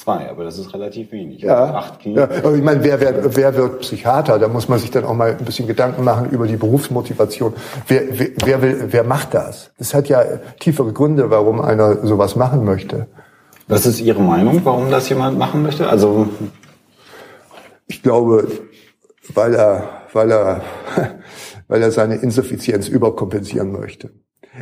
[0.00, 1.42] Zwei, aber das ist relativ wenig.
[1.42, 2.26] Ja, Acht ja.
[2.26, 2.46] Kliniken.
[2.46, 4.38] Aber ich meine, wer, wer, wer wird Psychiater?
[4.38, 7.52] Da muss man sich dann auch mal ein bisschen Gedanken machen über die Berufsmotivation.
[7.86, 9.72] Wer, wer, wer, will, wer macht das?
[9.76, 10.24] Das hat ja
[10.58, 13.08] tiefere Gründe, warum einer sowas machen möchte.
[13.68, 15.86] Was ist Ihre Meinung, warum das jemand machen möchte?
[15.88, 16.28] Also
[17.90, 18.46] Ich glaube,
[19.34, 20.62] weil er, weil er,
[21.68, 24.10] weil er seine Insuffizienz überkompensieren möchte.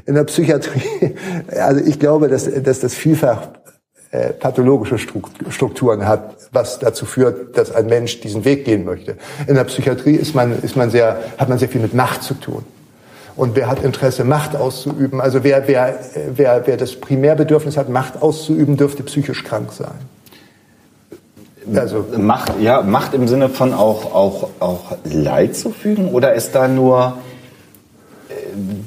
[0.07, 1.15] In der Psychiatrie,
[1.49, 3.51] also ich glaube, dass, dass das vielfach
[4.11, 9.17] äh, pathologische Struk- Strukturen hat, was dazu führt, dass ein Mensch diesen Weg gehen möchte.
[9.47, 12.35] In der Psychiatrie ist man, ist man sehr, hat man sehr viel mit Macht zu
[12.35, 12.65] tun.
[13.37, 15.21] Und wer hat Interesse, Macht auszuüben?
[15.21, 15.99] Also wer, wer,
[16.35, 19.95] wer, wer das Primärbedürfnis hat, Macht auszuüben, dürfte psychisch krank sein.
[21.77, 26.67] Also Macht, ja, Macht im Sinne von auch, auch, auch Leid zufügen oder ist da
[26.67, 27.19] nur
[28.29, 28.33] äh,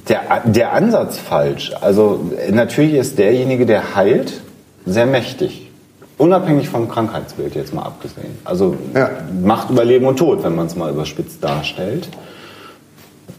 [0.09, 1.73] der, der Ansatz falsch?
[1.79, 2.19] Also
[2.51, 4.41] natürlich ist derjenige, der heilt,
[4.85, 5.69] sehr mächtig.
[6.17, 8.37] Unabhängig vom Krankheitsbild jetzt mal abgesehen.
[8.43, 9.09] Also Ja.
[9.43, 12.09] Macht über Leben und Tod, wenn man es mal überspitzt darstellt.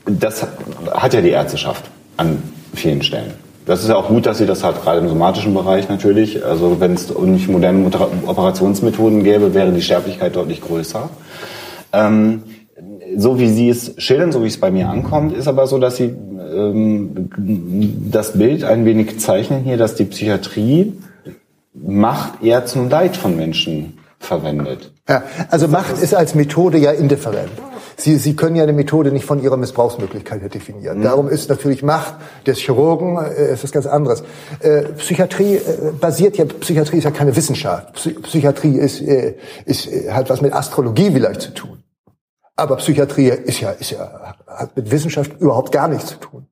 [0.04, 0.46] Das
[0.90, 1.84] hat ja die Ärzteschaft
[2.16, 2.42] an
[2.74, 3.34] vielen Stellen.
[3.66, 6.44] Das ist ja auch gut, dass sie das hat, gerade im somatischen Bereich natürlich.
[6.44, 7.88] Also wenn es nicht moderne
[8.26, 11.08] Operationsmethoden gäbe, wäre die Sterblichkeit deutlich größer.
[11.92, 12.42] Ähm,
[13.16, 15.96] so wie Sie es schildern, so wie es bei mir ankommt, ist aber so, dass
[15.96, 16.04] Sie
[16.54, 17.30] ähm,
[18.10, 20.94] das Bild ein wenig zeichnen hier, dass die Psychiatrie
[21.74, 24.92] Macht eher zum Leid von Menschen verwendet.
[25.08, 27.50] Ja, also Macht ist als Methode ja indifferent.
[27.96, 31.02] Sie, Sie können ja eine Methode nicht von ihrer Missbrauchsmöglichkeit definieren.
[31.02, 32.14] Darum ist natürlich Macht
[32.46, 34.22] des Chirurgen äh, ist was ganz anderes.
[34.60, 37.92] Äh, Psychiatrie äh, basiert ja, Psychiatrie ist ja keine Wissenschaft.
[37.94, 41.82] Psy Psychiatrie ist, äh, ist, äh, hat was mit Astrologie vielleicht zu tun.
[42.56, 46.46] Aber Psychiatrie ist ja, ist ja, hat mit Wissenschaft überhaupt gar nichts zu tun.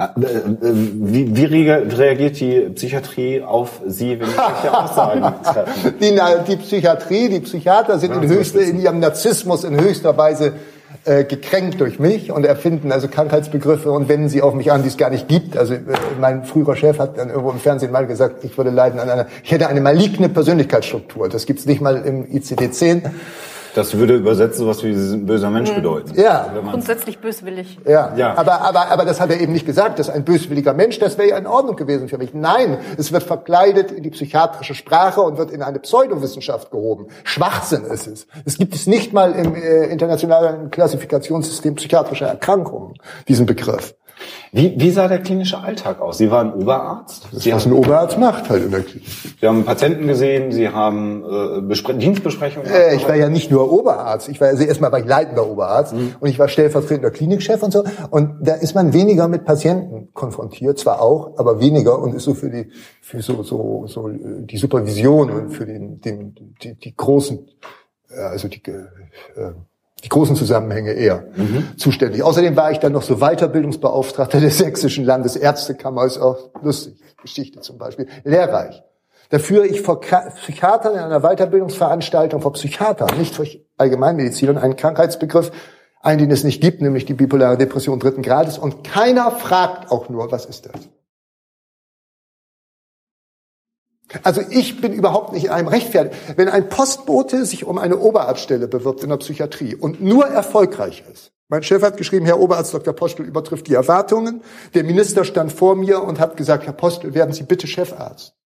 [0.00, 5.94] Äh, äh, Wie, wie rea- reagiert die Psychiatrie auf Sie, wenn Sie solche Aussagen treffen?
[6.00, 10.52] Die, die Psychiatrie, die Psychiater sind in, höchste, in ihrem Narzissmus in höchster Weise
[11.04, 14.88] äh, gekränkt durch mich und erfinden also Krankheitsbegriffe und wenden sie auf mich an, die
[14.88, 15.56] es gar nicht gibt.
[15.56, 15.78] Also äh,
[16.20, 19.26] mein früherer Chef hat dann irgendwo im Fernsehen mal gesagt, ich würde leiden an einer,
[19.44, 21.28] ich hätte eine maligne Persönlichkeitsstruktur.
[21.28, 23.02] Das gibt's nicht mal im ICD-10.
[23.74, 26.12] Das würde übersetzt sowas wie ein böser Mensch bedeuten.
[26.20, 26.50] Ja.
[26.52, 27.78] Wenn man- Grundsätzlich böswillig.
[27.86, 28.36] Ja, Ja.
[28.36, 31.18] Aber, aber, aber das hat er eben nicht gesagt, das ist ein böswilliger Mensch, das
[31.18, 32.34] wäre ja in Ordnung gewesen für mich.
[32.34, 37.06] Nein, es wird verkleidet in die psychiatrische Sprache und wird in eine Pseudowissenschaft gehoben.
[37.24, 38.26] Schwachsinn ist es.
[38.44, 42.94] Es gibt es nicht mal im äh, internationalen Klassifikationssystem psychiatrischer Erkrankungen,
[43.28, 43.94] diesen Begriff.
[44.52, 46.18] Wie, wie sah der klinische Alltag aus?
[46.18, 47.28] Sie waren Oberarzt.
[47.32, 49.08] Sie Was ein haben, Oberarzt macht halt in der Klinik.
[49.40, 52.68] Sie haben Patienten gesehen, Sie haben äh, Bespre Dienstbesprechungen.
[52.68, 55.94] Äh, ich war ja nicht nur Oberarzt, ich war also erstmal war ich leitender Oberarzt
[55.94, 56.14] Mhm.
[56.20, 57.84] und ich war stellvertretender Klinikchef und so.
[58.10, 62.34] Und da ist man weniger mit Patienten konfrontiert, zwar auch, aber weniger und ist so
[62.34, 66.94] für die für so so so äh, die Supervision und für den, den die, die
[66.96, 67.48] großen
[68.10, 69.52] äh, also die äh,
[70.04, 71.24] die großen Zusammenhänge eher
[71.76, 72.22] zuständig.
[72.22, 77.78] Außerdem war ich dann noch so Weiterbildungsbeauftragter der Sächsischen Landesärztekammer, ist auch lustig, Geschichte zum
[77.78, 78.82] Beispiel, lehrreich.
[79.30, 85.52] Da führe ich vor Psychiatern in einer Weiterbildungsveranstaltung vor Psychiatern, nicht vor Allgemeinmedizinern, einen Krankheitsbegriff
[86.02, 88.58] ein, den es nicht gibt, nämlich die bipolare Depression dritten Grades.
[88.58, 90.88] Und keiner fragt auch nur, was ist das?
[94.22, 96.16] Also ich bin überhaupt nicht in einem rechtfertigt.
[96.36, 101.32] Wenn ein Postbote sich um eine Oberarztstelle bewirbt in der Psychiatrie und nur erfolgreich ist,
[101.48, 102.94] mein Chef hat geschrieben, Herr Oberarzt Dr.
[102.94, 104.40] Postel übertrifft die Erwartungen.
[104.74, 108.36] Der Minister stand vor mir und hat gesagt, Herr Postel, werden Sie bitte Chefarzt.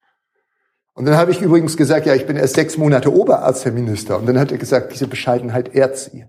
[0.94, 4.18] Und dann habe ich übrigens gesagt, ja, ich bin erst sechs Monate Oberarzt, Herr Minister.
[4.18, 6.24] Und dann hat er gesagt, diese Bescheidenheit ehrt Sie.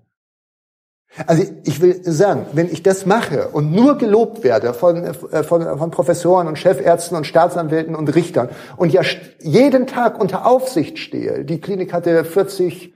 [1.28, 5.78] Also ich will sagen, wenn ich das mache und nur gelobt werde von, äh, von,
[5.78, 9.02] von Professoren und Chefärzten und Staatsanwälten und Richtern und ja
[9.40, 12.94] jeden Tag unter Aufsicht stehe, die Klinik hatte 40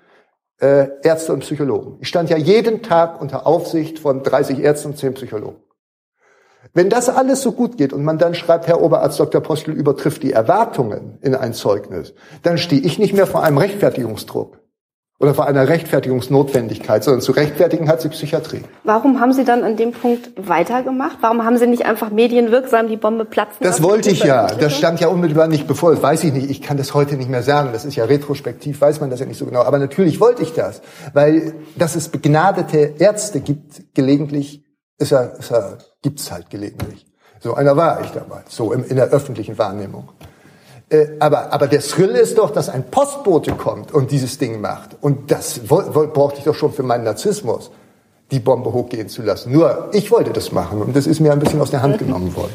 [0.59, 1.97] äh, Ärzte und Psychologen.
[2.01, 5.57] Ich stand ja jeden Tag unter Aufsicht von 30 Ärzten und 10 Psychologen.
[6.73, 9.41] Wenn das alles so gut geht und man dann schreibt, Herr Oberarzt Dr.
[9.41, 14.58] Postel übertrifft die Erwartungen in ein Zeugnis, dann stehe ich nicht mehr vor einem Rechtfertigungsdruck
[15.19, 18.63] oder vor einer Rechtfertigungsnotwendigkeit, sondern zu rechtfertigen hat sie Psychiatrie.
[18.85, 21.17] Warum haben Sie dann an dem Punkt weitergemacht?
[21.19, 24.47] Warum haben Sie nicht einfach medienwirksam die Bombe platzen Das wollte ich ja.
[24.47, 25.91] Das stand ja unmittelbar nicht bevor.
[25.91, 26.49] Das weiß ich nicht.
[26.49, 27.71] Ich kann das heute nicht mehr sagen.
[27.73, 29.63] Das ist ja retrospektiv, weiß man das ja nicht so genau.
[29.63, 30.81] Aber natürlich wollte ich das.
[31.13, 34.63] Weil, dass es begnadete Ärzte gibt, gelegentlich,
[34.97, 37.05] ist ja, ist ja, gibt's halt gelegentlich.
[37.41, 40.09] So einer war ich damals, so im, in der öffentlichen Wahrnehmung.
[40.89, 44.97] Äh, aber, aber der Thrill ist doch, dass ein Postbote kommt und dieses Ding macht.
[45.01, 47.69] Und das brauchte ich doch schon für meinen Narzissmus,
[48.31, 49.51] die Bombe hochgehen zu lassen.
[49.51, 52.35] Nur, ich wollte das machen und das ist mir ein bisschen aus der Hand genommen
[52.35, 52.53] worden.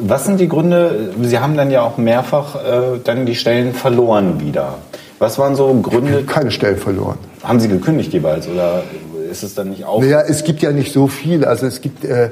[0.00, 1.12] Was sind die Gründe?
[1.22, 4.78] Sie haben dann ja auch mehrfach äh, dann die Stellen verloren wieder.
[5.18, 6.22] Was waren so Gründe?
[6.24, 7.18] Keine Stellen verloren.
[7.42, 8.82] Haben Sie gekündigt jeweils oder
[9.30, 10.02] ist es dann nicht auf?
[10.02, 11.44] Naja, es gibt ja nicht so viel.
[11.44, 12.30] Also es gibt, äh,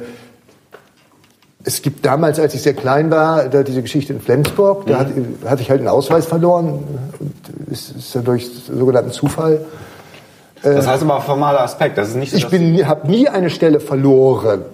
[1.66, 5.08] es gibt damals, als ich sehr klein war, da diese Geschichte in Flensburg, da hat,
[5.44, 6.84] hatte ich halt einen Ausweis verloren.
[7.18, 7.34] Und
[7.68, 9.64] ist, ist ja durch sogenannten Zufall.
[10.62, 11.98] Das heißt aber formaler Aspekt.
[11.98, 14.64] Das ist nicht so, Ich bin, habe nie eine Stelle verloren.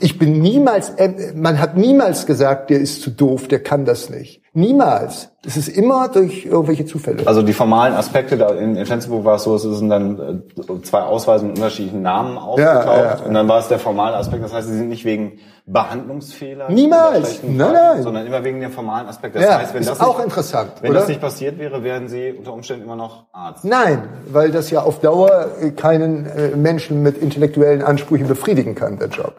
[0.00, 4.08] Ich bin niemals, äh, man hat niemals gesagt, der ist zu doof, der kann das
[4.08, 4.40] nicht.
[4.56, 5.28] Niemals.
[5.44, 7.26] Es ist immer durch irgendwelche Zufälle.
[7.26, 10.82] Also die formalen Aspekte, da in, in Flensburg war es so, es sind dann äh,
[10.82, 13.20] zwei Ausweise mit unterschiedlichen Namen aufgetaucht ja, ja.
[13.26, 17.42] und dann war es der formale Aspekt, das heißt, sie sind nicht wegen Behandlungsfehler Niemals.
[17.42, 18.02] Nein, Verhaltens, nein.
[18.02, 19.36] sondern immer wegen dem formalen Aspekt.
[19.36, 21.00] Das Ja, heißt, wenn ist das auch nicht, interessant, Wenn oder?
[21.00, 23.62] das nicht passiert wäre, wären sie unter Umständen immer noch Arzt.
[23.62, 28.98] Nein, weil das ja auf Dauer äh, keinen äh, Menschen mit intellektuellen Ansprüchen befriedigen kann,
[28.98, 29.34] der Job.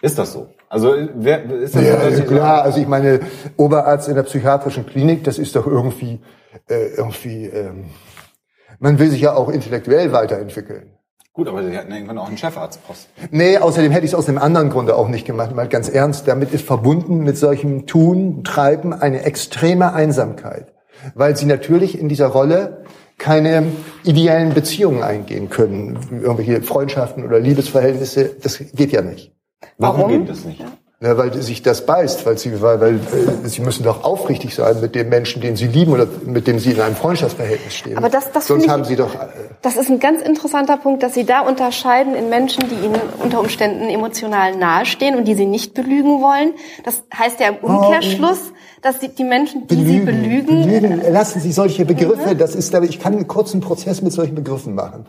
[0.00, 0.48] Ist das so?
[0.72, 3.20] Also wer ist das Ja, so, dass also Sie klar, also ich meine,
[3.58, 6.18] Oberarzt in der psychiatrischen Klinik, das ist doch irgendwie,
[6.66, 7.90] äh, irgendwie, ähm,
[8.78, 10.94] man will sich ja auch intellektuell weiterentwickeln.
[11.34, 13.12] Gut, aber Sie hatten irgendwann auch einen Chefarztposten.
[13.30, 16.26] Nee, außerdem hätte ich es aus einem anderen Grunde auch nicht gemacht, mal ganz ernst.
[16.26, 20.72] Damit ist verbunden mit solchem Tun, Treiben eine extreme Einsamkeit.
[21.14, 22.86] Weil sie natürlich in dieser Rolle
[23.18, 23.66] keine
[24.04, 25.98] ideellen Beziehungen eingehen können.
[26.22, 29.32] Irgendwelche Freundschaften oder Liebesverhältnisse, das geht ja nicht.
[29.82, 30.12] Warum, Warum?
[30.20, 30.64] geht das nicht?
[31.04, 34.80] Ja, weil sich das beißt, weil sie, weil, weil äh, sie müssen doch aufrichtig sein
[34.80, 37.96] mit dem Menschen, den sie lieben oder mit dem sie in einem Freundschaftsverhältnis stehen.
[37.98, 39.12] Aber das- das Sonst finde ich- haben sie doch.
[39.16, 39.26] Äh,
[39.62, 43.40] Das ist ein ganz interessanter Punkt, dass Sie da unterscheiden in Menschen, die Ihnen unter
[43.40, 46.54] Umständen emotional nahestehen und die Sie nicht belügen wollen.
[46.84, 48.38] Das heißt ja im Umkehrschluss,
[48.80, 51.12] dass die, die Menschen, die Sie belügen, belügen.
[51.12, 52.36] Lassen Sie solche Begriffe.
[52.36, 55.06] Das ist, aber ich kann einen kurzen Prozess mit solchen Begriffen machen.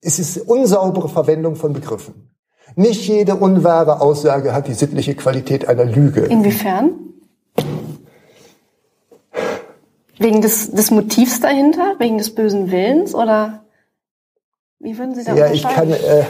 [0.00, 2.30] Es ist unsaubere Verwendung von Begriffen.
[2.78, 6.20] Nicht jede unwahre Aussage hat die sittliche Qualität einer Lüge.
[6.26, 6.90] inwiefern?
[10.18, 11.94] Wegen des, des Motivs dahinter?
[11.98, 13.14] Wegen des bösen Willens?
[13.14, 13.64] Oder
[14.78, 16.24] wie würden Sie da Ja, ich kann, äh,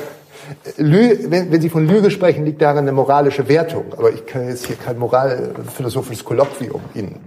[0.77, 3.85] Lü wenn, wenn Sie von Lüge sprechen, liegt darin eine moralische Wertung.
[3.97, 7.21] Aber ich kann jetzt hier kein moralphilosophisches Kolloquium Ihnen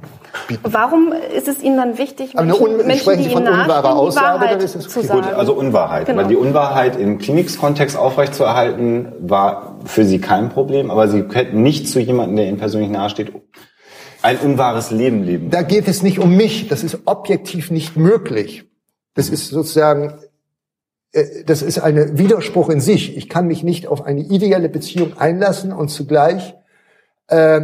[0.48, 0.62] bieten.
[0.64, 4.42] Warum ist es Ihnen dann wichtig, Aber eine Menschen, Menschen die Sie von unwahrer Aussage,
[4.42, 5.22] Wahrheit dann ist es zu sagen?
[5.22, 6.06] Gut, also Unwahrheit.
[6.06, 6.24] Genau.
[6.28, 12.00] Die Unwahrheit im Klinikkontext aufrechtzuerhalten war für Sie kein Problem, aber Sie hätten nicht zu
[12.00, 13.32] jemandem, der Ihnen persönlich nahesteht,
[14.22, 15.50] ein unwahres Leben leben.
[15.50, 16.68] Da geht es nicht um mich.
[16.68, 18.66] Das ist objektiv nicht möglich.
[19.16, 20.14] Das ist sozusagen,
[21.46, 23.18] das ist ein Widerspruch in sich.
[23.18, 26.56] Ich kann mich nicht auf eine ideelle Beziehung einlassen und zugleich
[27.28, 27.62] äh,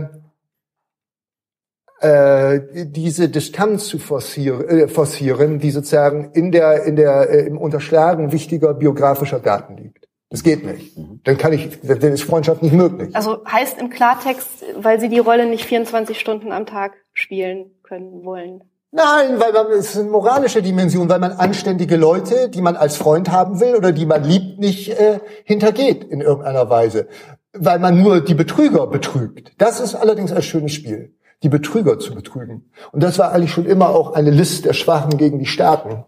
[1.99, 7.57] äh, diese Distanz zu forcieren, äh, forcieren, die sozusagen in der, in der, äh, im
[7.57, 10.07] Unterschlagen wichtiger biografischer Daten liegt.
[10.29, 10.97] Das geht nicht.
[11.23, 13.15] Dann kann ich, dann ist Freundschaft nicht möglich.
[13.15, 18.25] Also heißt im Klartext, weil Sie die Rolle nicht 24 Stunden am Tag spielen können
[18.25, 18.63] wollen.
[18.95, 22.95] Nein, weil man, es ist eine moralische Dimension, weil man anständige Leute, die man als
[22.95, 27.07] Freund haben will oder die man liebt, nicht äh, hintergeht in irgendeiner Weise.
[27.51, 29.51] Weil man nur die Betrüger betrügt.
[29.57, 32.71] Das ist allerdings ein schönes Spiel, die Betrüger zu betrügen.
[32.93, 36.05] Und das war eigentlich schon immer auch eine List der Schwachen gegen die Starken.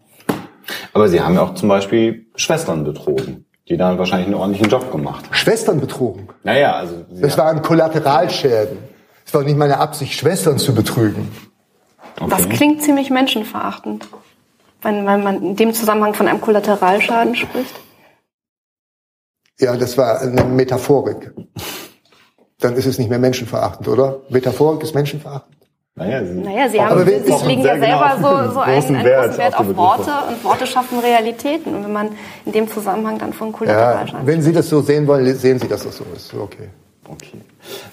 [0.94, 4.94] Aber Sie haben ja auch zum Beispiel Schwestern betrogen, die dann wahrscheinlich einen ordentlichen Job
[4.94, 5.34] gemacht haben.
[5.34, 6.30] Schwestern betrogen.
[6.44, 8.78] Naja, also Das waren Kollateralschäden.
[9.26, 11.30] Es war nicht meine Absicht, Schwestern zu betrügen.
[12.20, 12.30] Okay.
[12.30, 14.08] Das klingt ziemlich menschenverachtend,
[14.82, 17.76] wenn, wenn man in dem Zusammenhang von einem Kollateralschaden spricht.
[19.60, 21.34] Ja, das war eine Metaphorik.
[22.60, 24.22] Dann ist es nicht mehr menschenverachtend, oder?
[24.30, 25.58] Metaphorik ist menschenverachtend.
[25.96, 28.46] Naja, Sie, Naja, Sie, haben, Sie Doch, legen ja selber genau.
[28.46, 31.74] so, so einen, einen Wert großen Wert auf auf Worte und Worte schaffen Realitäten.
[31.74, 32.10] Und wenn man
[32.46, 35.68] in dem Zusammenhang dann von Ja, Kollateralschaden wenn Sie das so sehen wollen, sehen Sie,
[35.68, 36.32] dass das so ist.
[36.36, 36.70] Okay.
[37.10, 37.42] Okay.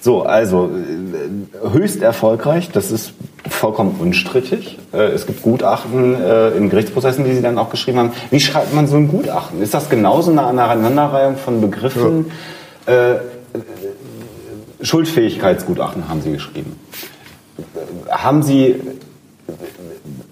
[0.00, 3.14] So, also äh, höchst erfolgreich, das ist
[3.48, 4.78] vollkommen unstrittig.
[4.92, 8.12] Äh, Es gibt Gutachten äh, in Gerichtsprozessen, die Sie dann auch geschrieben haben.
[8.30, 9.60] Wie schreibt man so ein Gutachten?
[9.62, 12.30] Ist das genauso eine Aneinanderreihung von Begriffen?
[12.86, 13.18] Äh, äh,
[14.82, 16.78] Schuldfähigkeitsgutachten haben Sie geschrieben.
[18.10, 18.76] Haben Sie,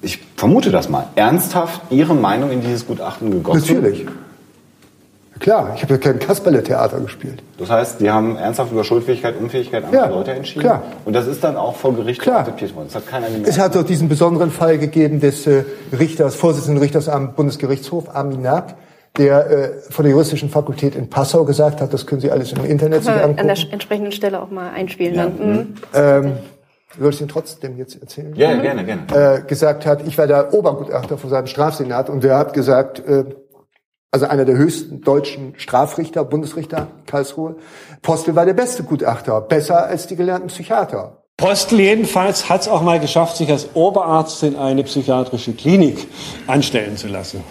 [0.03, 3.77] ich vermute das mal, ernsthaft Ihre Meinung in dieses Gutachten gegossen?
[3.77, 4.07] Natürlich.
[5.43, 7.43] Klar, ich habe ja kein Kasperle-Theater gespielt.
[7.59, 10.61] Das heißt, die haben ernsthaft über Schuldfähigkeit, Unfähigkeit anderer Ja, Leute entschieden.
[10.61, 10.83] klar.
[11.05, 12.39] Und das ist dann auch vor Gericht Klar.
[12.41, 12.87] akzeptiert worden.
[12.87, 13.49] Das hat keiner gemerkt.
[13.49, 15.65] Es hat doch diesen besonderen Fall gegeben des äh,
[15.99, 18.77] Richters, Vorsitzenden Richters am Bundesgerichtshof, Armin Nack,
[19.19, 22.65] der äh, von der juristischen Fakultät in Passau gesagt hat, das können Sie alles im
[22.65, 23.49] Internet sich Mal an angucken.
[23.49, 25.15] der entsprechenden Stelle auch mal einspielen.
[25.17, 25.25] Ja.
[25.25, 25.51] Dann.
[25.53, 25.75] Mhm.
[25.93, 26.33] ähm,
[27.01, 28.33] soll ich den trotzdem jetzt erzählen?
[28.37, 29.03] ja, gerne, gerne.
[29.13, 33.25] äh, gesagt hat, ich war der Obergutachter von seinem Strafsenat und der hat gesagt, äh,
[34.13, 37.57] also einer der höchsten deutschen Strafrichter, Bundesrichter Karlsruhe,
[38.03, 41.23] Postel war der beste Gutachter, besser als die gelernten Psychiater.
[41.39, 46.07] Postel jedenfalls hat es auch mal geschafft, sich als Oberarzt in eine psychiatrische Klinik
[46.47, 47.43] anstellen zu lassen.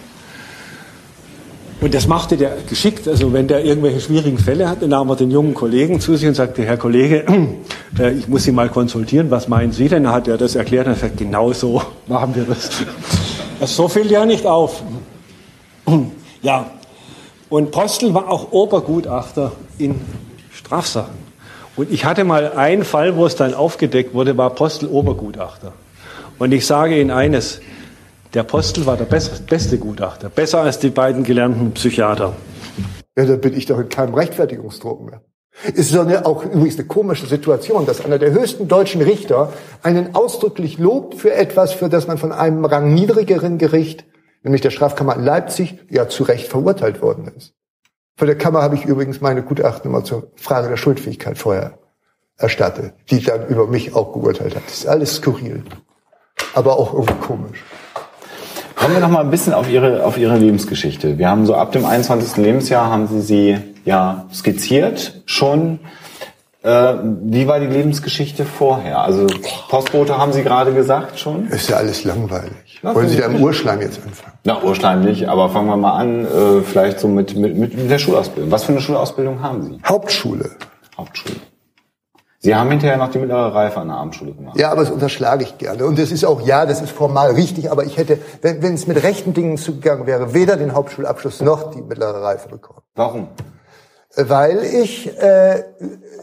[1.80, 3.08] Und das machte der geschickt.
[3.08, 6.34] Also wenn der irgendwelche schwierigen Fälle hatte, nahm er den jungen Kollegen zu sich und
[6.34, 7.24] sagte, Herr Kollege,
[7.98, 10.08] äh, ich muss Sie mal konsultieren, was meinen Sie denn?
[10.08, 12.70] Hat er das erklärt und sagt, genau so machen wir das.
[13.58, 14.80] das so fiel ja nicht auf.
[16.42, 16.70] Ja,
[17.48, 20.00] und Postel war auch Obergutachter in
[20.52, 21.14] Strafsachen.
[21.76, 25.72] Und ich hatte mal einen Fall, wo es dann aufgedeckt wurde, war Postel Obergutachter.
[26.38, 27.60] Und ich sage Ihnen eines,
[28.34, 32.32] der Postel war der best- beste Gutachter, besser als die beiden gelernten Psychiater.
[33.16, 35.22] Ja, da bin ich doch in keinem Rechtfertigungsdruck mehr.
[35.74, 39.52] Ist doch eine, auch übrigens eine komische Situation, dass einer der höchsten deutschen Richter
[39.82, 44.04] einen ausdrücklich lobt für etwas, für das man von einem Rang niedrigeren Gericht,
[44.42, 47.54] nämlich der Strafkammer Leipzig, ja zu Recht verurteilt worden ist.
[48.16, 51.78] Von der Kammer habe ich übrigens meine Gutachten immer zur Frage der Schuldfähigkeit vorher
[52.36, 54.64] erstattet, die dann über mich auch geurteilt hat.
[54.66, 55.64] Das ist alles skurril.
[56.54, 57.62] Aber auch irgendwie komisch.
[58.74, 61.16] Kommen wir noch mal ein bisschen auf Ihre, auf Ihre Lebensgeschichte.
[61.16, 62.36] Wir haben so ab dem 21.
[62.36, 65.78] Lebensjahr haben Sie sie ja skizziert schon.
[66.62, 66.94] Äh,
[67.24, 69.00] wie war die Lebensgeschichte vorher?
[69.00, 69.26] Also
[69.68, 71.48] Postbote haben Sie gerade gesagt schon.
[71.48, 72.80] Ist ja alles langweilig.
[72.82, 74.38] Wollen Sie da im Urschleim jetzt anfangen?
[74.44, 77.98] Na, Urschleim nicht, aber fangen wir mal an, äh, vielleicht so mit, mit, mit der
[77.98, 78.50] Schulausbildung.
[78.52, 79.80] Was für eine Schulausbildung haben Sie?
[79.84, 80.50] Hauptschule.
[80.96, 81.36] Hauptschule.
[82.38, 84.58] Sie haben hinterher noch die mittlere Reife an der Abendschule gemacht.
[84.58, 85.86] Ja, aber das unterschlage ich gerne.
[85.86, 88.88] Und das ist auch, ja, das ist formal richtig, aber ich hätte, wenn, wenn es
[88.88, 92.80] mit rechten Dingen zugegangen wäre, weder den Hauptschulabschluss noch die mittlere Reife bekommen.
[92.96, 93.28] Warum?
[94.16, 95.62] Äh, Weil ich, äh,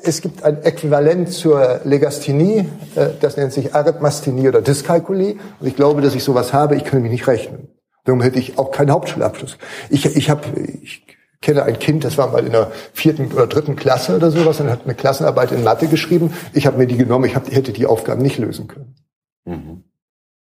[0.04, 5.38] es gibt ein Äquivalent zur Legasthenie, äh, das nennt sich Arithmasthenie oder Dyskalkulie.
[5.60, 7.70] Und ich glaube, dass ich sowas habe, ich kann mich nicht rechnen.
[8.06, 9.58] Darum hätte ich auch keinen Hauptschulabschluss.
[9.90, 10.44] Ich, ich habe,
[10.82, 11.06] ich
[11.42, 14.70] kenne ein Kind, das war mal in der vierten oder dritten Klasse oder sowas und
[14.70, 16.34] hat eine Klassenarbeit in Mathe geschrieben.
[16.54, 18.96] Ich habe mir die genommen, ich hab, hätte die Aufgaben nicht lösen können.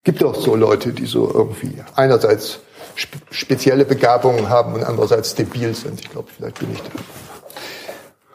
[0.05, 2.61] Gibt auch so Leute, die so irgendwie einerseits
[2.95, 6.01] spe spezielle Begabungen haben und andererseits debil sind.
[6.01, 6.91] Ich glaube, vielleicht bin ich da.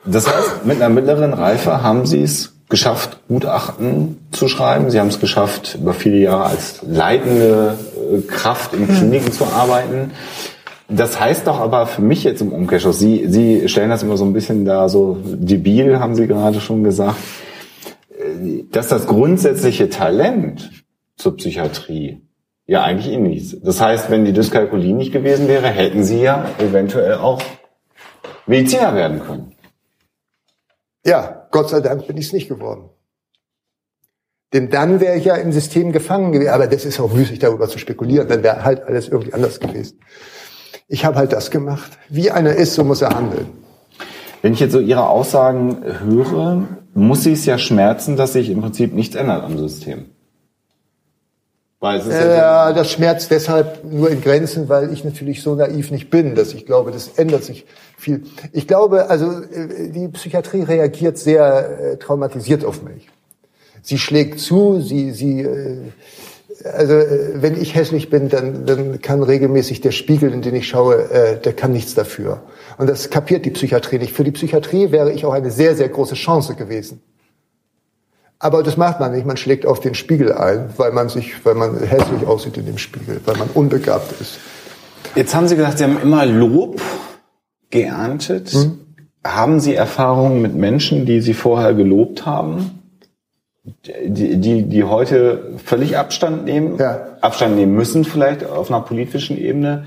[0.06, 4.90] Das heißt, mit einer mittleren Reife haben Sie es geschafft, Gutachten zu schreiben.
[4.90, 7.78] Sie haben es geschafft, über viele Jahre als leitende
[8.12, 10.12] äh, Kraft in Kliniken zu arbeiten.
[10.90, 14.26] Das heißt doch aber für mich jetzt im Umkehrschluss, Sie, Sie stellen das immer so
[14.26, 17.18] ein bisschen da so debil, haben Sie gerade schon gesagt,
[18.10, 20.72] äh, dass das grundsätzliche Talent
[21.16, 22.22] zur Psychiatrie
[22.66, 23.66] ja eigentlich ähnlich ist.
[23.66, 27.42] Das heißt, wenn die Dyskalkulie nicht gewesen wäre, hätten Sie ja eventuell auch
[28.48, 29.53] Mediziner werden können.
[31.06, 32.90] Ja, Gott sei Dank bin ich es nicht geworden.
[34.54, 36.52] Denn dann wäre ich ja im System gefangen gewesen.
[36.52, 38.28] Aber das ist auch müßig, darüber zu spekulieren.
[38.28, 40.00] Dann wäre halt alles irgendwie anders gewesen.
[40.88, 41.98] Ich habe halt das gemacht.
[42.10, 43.48] Wie einer ist, so muss er handeln.
[44.42, 48.62] Wenn ich jetzt so Ihre Aussagen höre, muss Sie es ja schmerzen, dass sich im
[48.62, 50.12] Prinzip nichts ändert am System.
[51.84, 55.54] Weil es ist ja, ja das schmerzt deshalb nur in Grenzen, weil ich natürlich so
[55.54, 57.66] naiv nicht bin, dass ich glaube, das ändert sich
[57.98, 58.24] viel.
[58.54, 63.10] Ich glaube, also äh, die Psychiatrie reagiert sehr äh, traumatisiert auf mich.
[63.82, 65.80] Sie schlägt zu, sie, sie, äh,
[66.64, 70.70] also äh, wenn ich hässlich bin, dann, dann kann regelmäßig der Spiegel, in den ich
[70.70, 72.44] schaue, äh, der kann nichts dafür.
[72.78, 74.14] Und das kapiert die Psychiatrie nicht.
[74.14, 77.02] Für die Psychiatrie wäre ich auch eine sehr, sehr große Chance gewesen.
[78.44, 79.26] Aber das macht man nicht.
[79.26, 82.78] Man schlägt auf den Spiegel ein, weil man sich, weil man hässlich aussieht in dem
[82.78, 84.38] Spiegel, weil man unbegabt ist.
[85.16, 86.82] Jetzt haben Sie gesagt, Sie haben immer Lob
[87.70, 88.50] geerntet.
[88.50, 88.80] Hm?
[89.24, 92.84] Haben Sie Erfahrungen mit Menschen, die Sie vorher gelobt haben?
[93.86, 97.00] Die, die, die heute völlig Abstand nehmen, ja.
[97.22, 99.86] Abstand nehmen müssen vielleicht auf einer politischen Ebene,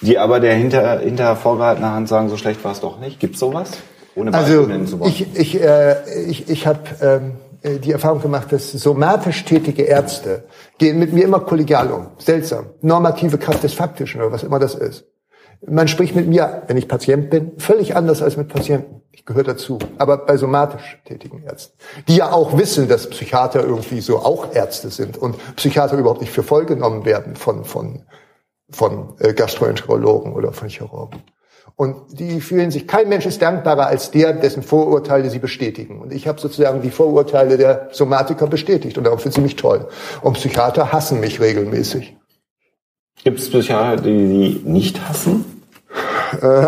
[0.00, 3.20] die aber der hinter, hinter vorgehaltener Hand sagen, so schlecht war es doch nicht.
[3.20, 3.72] Gibt's sowas?
[4.14, 4.66] Ohne also
[5.04, 5.96] ich, ich, äh,
[6.26, 10.44] ich, ich habe ähm, äh, die Erfahrung gemacht, dass somatisch tätige Ärzte
[10.78, 12.06] gehen mit mir immer kollegial um.
[12.18, 12.66] Seltsam.
[12.80, 15.04] Normative Kraft des Faktischen oder was immer das ist.
[15.66, 19.02] Man spricht mit mir, wenn ich Patient bin, völlig anders als mit Patienten.
[19.10, 19.78] Ich gehöre dazu.
[19.98, 24.90] Aber bei somatisch tätigen Ärzten, die ja auch wissen, dass Psychiater irgendwie so auch Ärzte
[24.90, 28.04] sind und Psychiater überhaupt nicht für voll genommen werden von, von,
[28.70, 31.22] von äh, Gastroenterologen oder von Chirurgen.
[31.80, 36.00] Und die fühlen sich, kein Mensch ist dankbarer als der, dessen Vorurteile sie bestätigen.
[36.00, 39.86] Und ich habe sozusagen die Vorurteile der Somatiker bestätigt und darum finde ich mich toll.
[40.20, 42.16] Und Psychiater hassen mich regelmäßig.
[43.22, 45.44] Gibt es Psychiater, die sie nicht hassen?
[46.42, 46.66] Äh,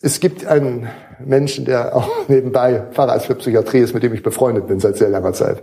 [0.00, 0.88] es gibt einen
[1.22, 5.10] Menschen, der auch nebenbei Facharzt für Psychiatrie ist, mit dem ich befreundet bin seit sehr
[5.10, 5.62] langer Zeit.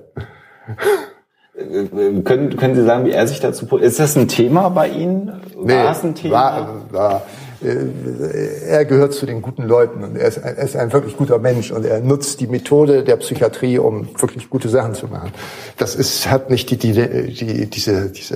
[1.55, 3.66] Äh, können, können Sie sagen, wie er sich dazu...
[3.78, 5.41] Ist das ein Thema bei Ihnen?
[5.55, 6.36] War nee, es ein Thema?
[6.36, 7.22] War, war,
[7.64, 11.72] er gehört zu den guten Leuten und er ist, er ist, ein wirklich guter Mensch
[11.72, 15.32] und er nutzt die Methode der Psychiatrie, um wirklich gute Sachen zu machen.
[15.78, 18.36] Das ist, hat nicht die, die, die diese, diese,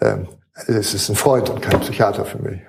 [0.00, 0.28] ähm,
[0.66, 2.60] es ist ein Freund und kein Psychiater für mich.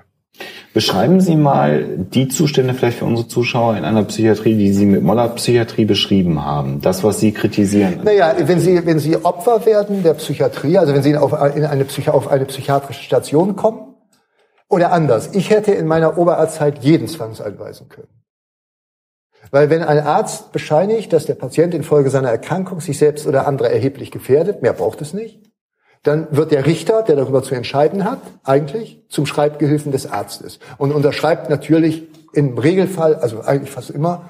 [0.74, 5.04] Beschreiben Sie mal die Zustände vielleicht für unsere Zuschauer in einer Psychiatrie, die Sie mit
[5.04, 6.80] Moller Psychiatrie beschrieben haben.
[6.80, 8.00] Das, was Sie kritisieren.
[8.04, 12.32] Naja, wenn Sie, wenn Sie Opfer werden der Psychiatrie, also wenn Sie auf eine, auf
[12.32, 13.91] eine psychiatrische Station kommen,
[14.72, 18.08] oder anders, ich hätte in meiner Oberarztzeit jeden zwangseinweisen können.
[19.52, 23.72] Weil wenn ein Arzt bescheinigt, dass der Patient infolge seiner Erkrankung sich selbst oder andere
[23.72, 25.42] erheblich gefährdet, mehr braucht es nicht,
[26.04, 30.92] dann wird der Richter, der darüber zu entscheiden hat, eigentlich zum Schreibgehilfen des Arztes und
[30.92, 34.30] unterschreibt natürlich im Regelfall, also eigentlich fast immer,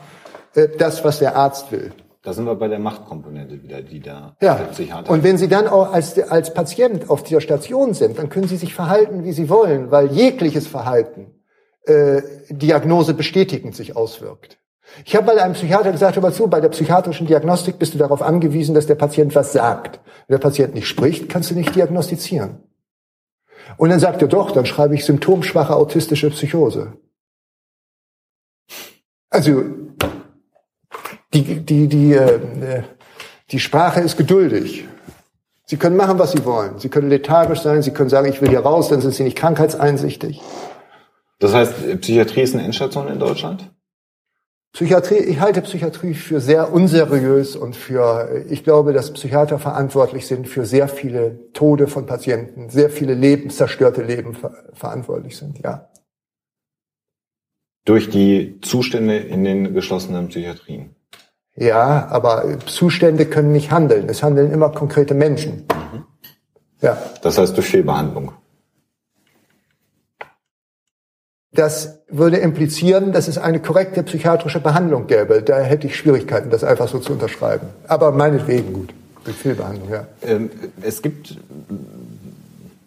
[0.55, 1.93] äh, das, was der Arzt will.
[2.23, 4.71] Da sind wir bei der Machtkomponente wieder, die da ja.
[4.73, 5.09] sich hat.
[5.09, 8.57] Und wenn Sie dann auch als, als Patient auf dieser Station sind, dann können Sie
[8.57, 11.33] sich verhalten, wie Sie wollen, weil jegliches Verhalten
[11.85, 14.59] äh, Diagnose bestätigend sich auswirkt.
[15.05, 17.97] Ich habe mal einem Psychiater gesagt, hör mal zu, bei der psychiatrischen Diagnostik bist du
[17.97, 19.99] darauf angewiesen, dass der Patient was sagt.
[20.27, 22.63] Wenn der Patient nicht spricht, kannst du nicht diagnostizieren.
[23.77, 26.93] Und dann sagt er doch, dann schreibe ich symptomschwache autistische Psychose.
[29.29, 29.63] Also
[31.33, 32.83] die, die, die, äh,
[33.51, 34.87] die Sprache ist geduldig.
[35.65, 36.79] Sie können machen, was Sie wollen.
[36.79, 39.37] Sie können lethargisch sein, Sie können sagen, ich will hier raus, dann sind Sie nicht
[39.37, 40.41] krankheitseinsichtig.
[41.39, 43.71] Das heißt, Psychiatrie ist eine Endstation in Deutschland?
[44.73, 50.47] Psychiatrie, ich halte Psychiatrie für sehr unseriös und für, ich glaube, dass Psychiater verantwortlich sind
[50.47, 55.89] für sehr viele Tode von Patienten, sehr viele Leben, zerstörte Leben ver verantwortlich sind, ja.
[57.83, 60.95] Durch die Zustände in den geschlossenen Psychiatrien?
[61.61, 64.09] Ja, aber Zustände können nicht handeln.
[64.09, 65.67] Es handeln immer konkrete Menschen.
[65.93, 66.05] Mhm.
[66.81, 66.97] Ja.
[67.21, 68.31] Das heißt durch Fehlbehandlung.
[71.53, 75.43] Das würde implizieren, dass es eine korrekte psychiatrische Behandlung gäbe.
[75.43, 77.67] Da hätte ich Schwierigkeiten, das einfach so zu unterschreiben.
[77.87, 78.93] Aber meinetwegen gut.
[79.23, 80.07] Durch Fehlbehandlung, ja.
[80.23, 80.49] Ähm,
[80.81, 81.37] es gibt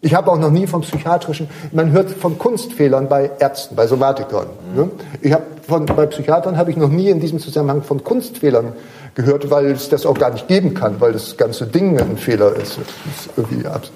[0.05, 4.45] Ich habe auch noch nie von psychiatrischen, man hört von Kunstfehlern bei Ärzten, bei Somatikern.
[4.75, 4.91] Ne?
[5.19, 8.73] Ich habe von bei Psychiatern habe ich noch nie in diesem Zusammenhang von Kunstfehlern
[9.15, 12.55] gehört, weil es das auch gar nicht geben kann, weil das ganze Ding ein Fehler
[12.55, 12.77] ist.
[12.77, 13.29] ist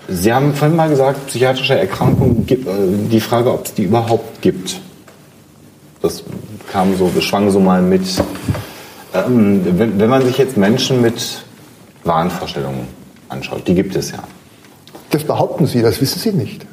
[0.07, 2.55] Sie haben vorhin mal gesagt, psychiatrische Erkrankungen, äh,
[3.11, 4.81] die Frage, ob es die überhaupt gibt.
[6.01, 6.23] Das
[6.71, 8.01] kam so, das schwang so mal mit.
[9.13, 11.43] Ähm, wenn, wenn man sich jetzt Menschen mit
[12.03, 12.87] Wahnvorstellungen
[13.27, 14.23] anschaut, die gibt es ja.
[15.11, 16.65] Das behaupten Sie, das wissen Sie nicht.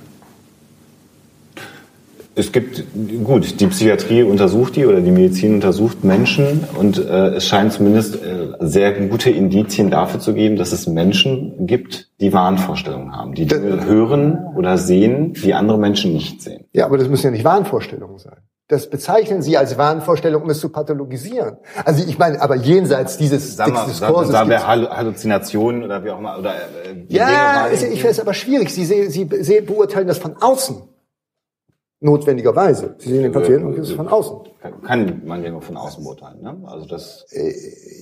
[2.39, 2.85] Es gibt,
[3.25, 8.17] gut, die Psychiatrie untersucht die oder die Medizin untersucht Menschen und äh, es scheint zumindest
[8.17, 13.47] äh, sehr gute Indizien dafür zu geben, dass es Menschen gibt, die Wahnvorstellungen haben, die
[13.47, 16.67] Dinge hören oder sehen, die andere Menschen nicht sehen.
[16.75, 18.37] Ja, aber das müssen ja nicht Wahnvorstellungen sein.
[18.69, 21.59] Das bezeichnen Sie als Wahnvorstellung, um es zu pathologisieren.
[21.85, 26.19] Also ich meine, aber jenseits dieses Sagen wir, Diskurses sagen wir Halluzinationen oder wie auch
[26.19, 26.37] immer.
[26.37, 27.93] Oder, äh, Ja, wahrnehmen.
[27.93, 28.75] ich finde es aber schwierig.
[28.75, 30.83] Sie, Sie sehen, beurteilen das von außen.
[32.07, 32.95] Notwendigerweise.
[32.99, 34.37] Sie sehen den Patienten und das ist von außen.
[34.63, 36.41] Kann- Kann man ja nur von außen beurteilen.
[36.41, 36.57] Ne?
[36.67, 37.27] Also das,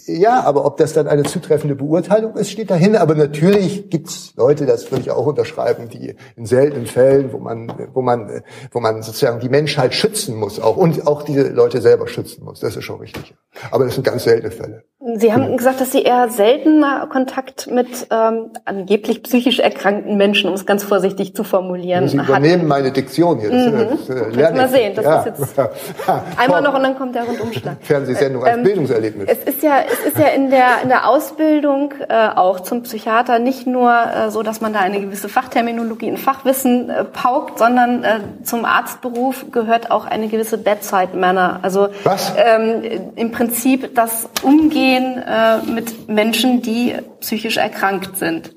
[0.06, 2.96] Ja, aber ob das dann eine zutreffende Beurteilung ist, steht dahin.
[2.96, 7.72] Aber natürlich gibt's Leute, das würde ich auch unterschreiben, die in seltenen Fällen, wo man,
[7.94, 8.42] wo man,
[8.72, 12.60] wo man sozusagen die Menschheit schützen muss, auch und auch diese Leute selber schützen muss.
[12.60, 13.34] Das ist schon richtig.
[13.70, 14.84] Aber das sind ganz seltene Fälle.
[15.16, 20.54] Sie haben gesagt, dass Sie eher seltener Kontakt mit ähm, angeblich psychisch erkrankten Menschen, um
[20.54, 22.28] es ganz vorsichtig zu formulieren, Sie hatten.
[22.28, 23.50] übernehmen meine Diktion hier.
[23.50, 25.18] Das, das, äh, Kannst du mal sehen, das ja.
[25.20, 25.58] ist jetzt
[26.38, 27.76] Einmal noch und dann kommt der Rundumschlag.
[27.82, 29.28] Fernsehsendung als Ähm, Bildungserlebnis.
[29.28, 33.38] Es ist ja, es ist ja in der in der Ausbildung äh, auch zum Psychiater
[33.38, 38.04] nicht nur äh, so, dass man da eine gewisse Fachterminologie, ein Fachwissen äh, paukt, sondern
[38.04, 41.58] äh, zum Arztberuf gehört auch eine gewisse Bedside Manner.
[41.60, 42.32] Also Was?
[42.38, 48.54] Ähm, im Prinzip das Umgehen äh, mit Menschen, die psychisch erkrankt sind.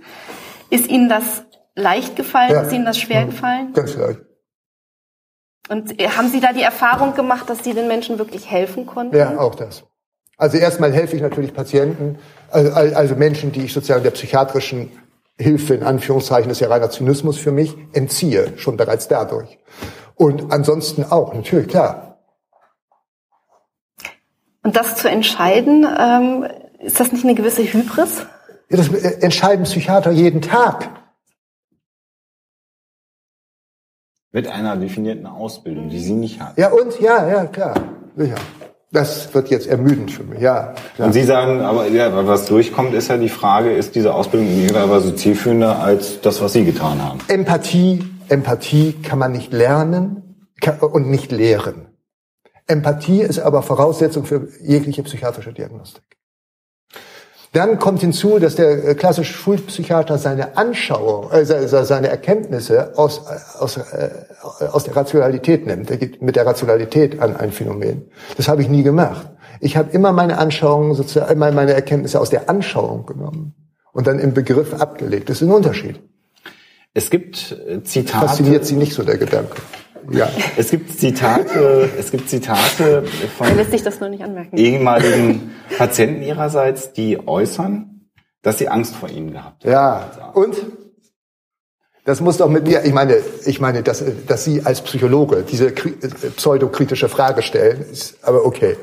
[0.70, 1.44] Ist Ihnen das
[1.76, 2.52] leicht gefallen?
[2.52, 2.62] Ja.
[2.62, 3.74] Ist Ihnen das schwer gefallen?
[3.74, 4.20] Ganz leicht.
[5.70, 9.16] Und äh, haben Sie da die Erfahrung gemacht, dass Sie den Menschen wirklich helfen konnten?
[9.16, 9.84] Ja, auch das.
[10.38, 12.20] Also erstmal helfe ich natürlich Patienten,
[12.52, 14.92] also, also Menschen, die ich sozusagen der psychiatrischen
[15.40, 19.58] Hilfe, in Anführungszeichen, das ist ja reiner Zynismus für mich, entziehe, schon bereits dadurch.
[20.16, 22.07] Und ansonsten auch, natürlich, klar.
[24.68, 26.46] Und das zu entscheiden, ähm,
[26.82, 28.26] ist das nicht eine gewisse Hybris?
[28.70, 30.90] Ja, das entscheiden Psychiater jeden Tag.
[34.34, 36.58] mit einer definierten Ausbildung, die sie nicht hat.
[36.58, 37.00] Ja, und?
[37.00, 37.76] Ja, ja, klar.
[38.18, 38.36] Sicher.
[38.92, 40.74] Das wird jetzt ermüdend für mich, ja.
[40.96, 41.08] Klar.
[41.08, 44.60] Und Sie sagen, aber ja, was durchkommt, ist ja die Frage, ist diese Ausbildung in
[44.60, 47.20] irgendeiner Weise zielführender als das, was Sie getan haben?
[47.30, 50.46] Empathie, Empathie kann man nicht lernen
[50.82, 51.87] und nicht lehren.
[52.68, 56.04] Empathie ist aber Voraussetzung für jegliche psychiatrische Diagnostik.
[57.54, 63.20] Dann kommt hinzu, dass der äh, klassische Schulpsychiater seine Anschauung, äh, se- seine Erkenntnisse aus,
[63.20, 64.10] äh, aus, äh,
[64.72, 65.90] aus der Rationalität nimmt.
[65.90, 68.12] Er geht mit der Rationalität an ein Phänomen.
[68.36, 69.30] Das habe ich nie gemacht.
[69.62, 73.56] Ich habe immer meine Anschauungen, sozusagen, meine Erkenntnisse aus der Anschauung genommen
[73.94, 75.30] und dann im Begriff abgelegt.
[75.30, 76.00] Das ist ein Unterschied.
[76.94, 78.28] Es gibt Zitate.
[78.28, 79.56] Fasziniert Sie nicht so der Gedanke?
[80.12, 80.30] Ja.
[80.56, 83.04] Es gibt Zitate, es gibt Zitate
[83.38, 84.58] von lässt sich das nur nicht anmerken.
[84.58, 88.10] ehemaligen Patienten ihrerseits, die äußern,
[88.42, 89.72] dass sie Angst vor ihnen gehabt haben.
[89.72, 90.32] Ja.
[90.34, 90.56] Und?
[92.08, 95.68] Das muss doch mit mir, ich meine, ich meine, dass, dass Sie als Psychologe diese
[95.68, 98.78] äh, pseudokritische Frage stellen, ist aber okay.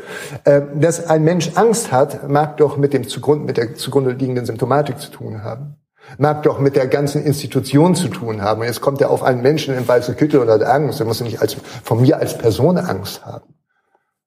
[0.45, 4.45] Ähm, Dass ein Mensch Angst hat, mag doch mit dem zugrunde, mit der zugrunde liegenden
[4.45, 5.77] Symptomatik zu tun haben.
[6.19, 8.63] Mag doch mit der ganzen Institution zu tun haben.
[8.63, 11.01] Jetzt kommt er auf einen Menschen im weißen Kittel und hat Angst.
[11.01, 13.55] Er muss nicht als, von mir als Person Angst haben.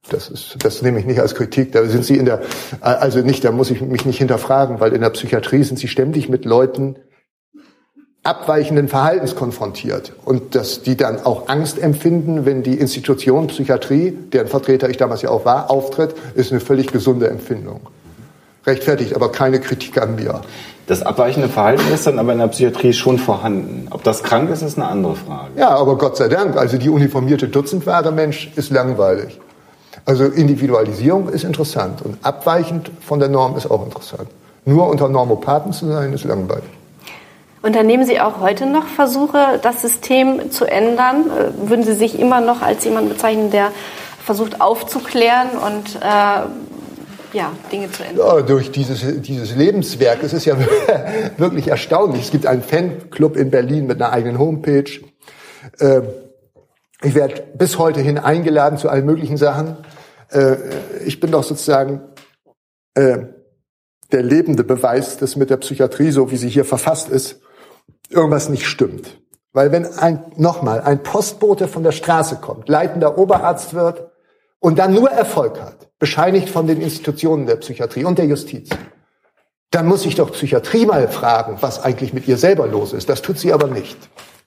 [0.09, 1.71] Das ist, das nehme ich nicht als Kritik.
[1.73, 2.41] Da sind Sie in der,
[2.82, 6.30] also nicht, da muss ich mich nicht hinterfragen, weil in der Psychiatrie sind Sie ständig
[6.30, 6.97] mit Leuten
[8.23, 14.47] abweichenden Verhaltens konfrontiert und dass die dann auch Angst empfinden, wenn die Institution Psychiatrie, deren
[14.47, 17.80] Vertreter ich damals ja auch war, auftritt, ist eine völlig gesunde Empfindung.
[18.65, 20.41] Rechtfertigt aber keine Kritik an mir.
[20.88, 23.88] Das abweichende Verhalten ist dann aber in der Psychiatrie schon vorhanden.
[23.91, 25.51] Ob das krank ist, ist eine andere Frage.
[25.57, 29.38] Ja, aber Gott sei Dank, also die uniformierte Dutzendware Mensch ist langweilig.
[30.05, 34.29] Also Individualisierung ist interessant und abweichend von der Norm ist auch interessant.
[34.63, 36.63] Nur unter Normopathen zu sein, ist langweilig.
[37.61, 41.25] Unternehmen Sie auch heute noch Versuche, das System zu ändern?
[41.25, 43.71] Äh, Würden Sie sich immer noch als jemand bezeichnen, der
[44.23, 46.66] versucht aufzuklären und äh,
[47.34, 48.25] ja, Dinge zu ändern?
[48.25, 50.23] Ja, durch dieses, dieses Lebenswerk.
[50.23, 50.57] Es ist ja
[51.38, 52.23] wirklich erstaunlich.
[52.25, 54.89] Es gibt einen Fanclub in Berlin mit einer eigenen Homepage.
[55.80, 56.03] Ähm,
[57.03, 59.78] Ich werde bis heute hin eingeladen zu allen möglichen Sachen.
[60.32, 60.55] Äh,
[61.05, 62.01] Ich bin doch sozusagen
[62.95, 63.19] äh,
[64.11, 67.41] der lebende Beweis, dass mit der Psychiatrie, so wie sie hier verfasst ist,
[68.09, 69.21] irgendwas nicht stimmt.
[69.53, 74.11] Weil wenn ein, nochmal, ein Postbote von der Straße kommt, leitender Oberarzt wird
[74.59, 78.69] und dann nur Erfolg hat, bescheinigt von den Institutionen der Psychiatrie und der Justiz,
[79.71, 83.09] dann muss ich doch Psychiatrie mal fragen, was eigentlich mit ihr selber los ist.
[83.09, 83.97] Das tut sie aber nicht,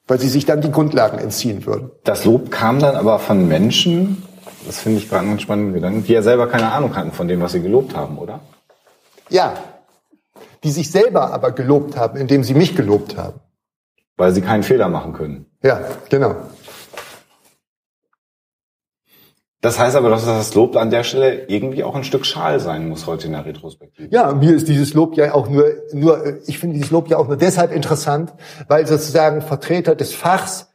[0.06, 1.90] weil sie sich dann die Grundlagen entziehen würden.
[2.04, 4.22] Das Lob kam dann aber von Menschen,
[4.66, 7.40] das finde ich gerade einen spannenden Gedanken, die ja selber keine Ahnung hatten von dem,
[7.40, 8.40] was sie gelobt haben, oder?
[9.28, 9.54] Ja,
[10.64, 13.40] die sich selber aber gelobt haben, indem sie mich gelobt haben.
[14.16, 15.46] Weil sie keinen Fehler machen können.
[15.62, 15.80] Ja,
[16.10, 16.36] genau.
[19.60, 22.88] Das heißt aber, dass das Lob an der Stelle irgendwie auch ein Stück Schal sein
[22.88, 24.08] muss heute in der Retrospektive.
[24.10, 27.28] Ja, mir ist dieses Lob ja auch nur, nur, ich finde dieses Lob ja auch
[27.28, 28.32] nur deshalb interessant,
[28.68, 30.68] weil sozusagen Vertreter des Fachs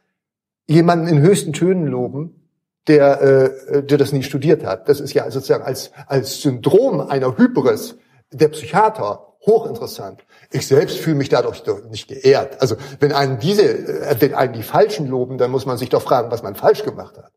[0.68, 2.48] jemanden in höchsten Tönen loben,
[2.86, 4.88] der, äh, der das nie studiert hat.
[4.88, 7.96] Das ist ja sozusagen als, als Syndrom einer Hybris
[8.30, 10.24] der Psychiater hochinteressant.
[10.52, 12.60] Ich selbst fühle mich dadurch doch nicht geehrt.
[12.60, 16.02] Also wenn einen diese, äh, wenn einen die Falschen loben, dann muss man sich doch
[16.02, 17.32] fragen, was man falsch gemacht hat.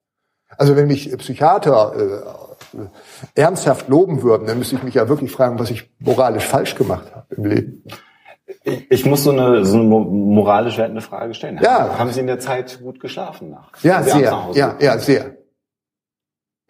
[0.60, 1.94] Also wenn mich Psychiater
[2.76, 2.80] äh,
[3.34, 7.16] ernsthaft loben würden, dann müsste ich mich ja wirklich fragen, was ich moralisch falsch gemacht
[7.16, 7.84] habe im Leben.
[8.64, 11.60] Ich, ich muss so eine, so eine mo- moralisch wertende Frage stellen.
[11.64, 11.98] Ja.
[11.98, 13.72] Haben Sie in der Zeit gut geschlafen nach?
[13.84, 14.50] Ja, sehr.
[14.54, 15.38] Ja, ja, sehr.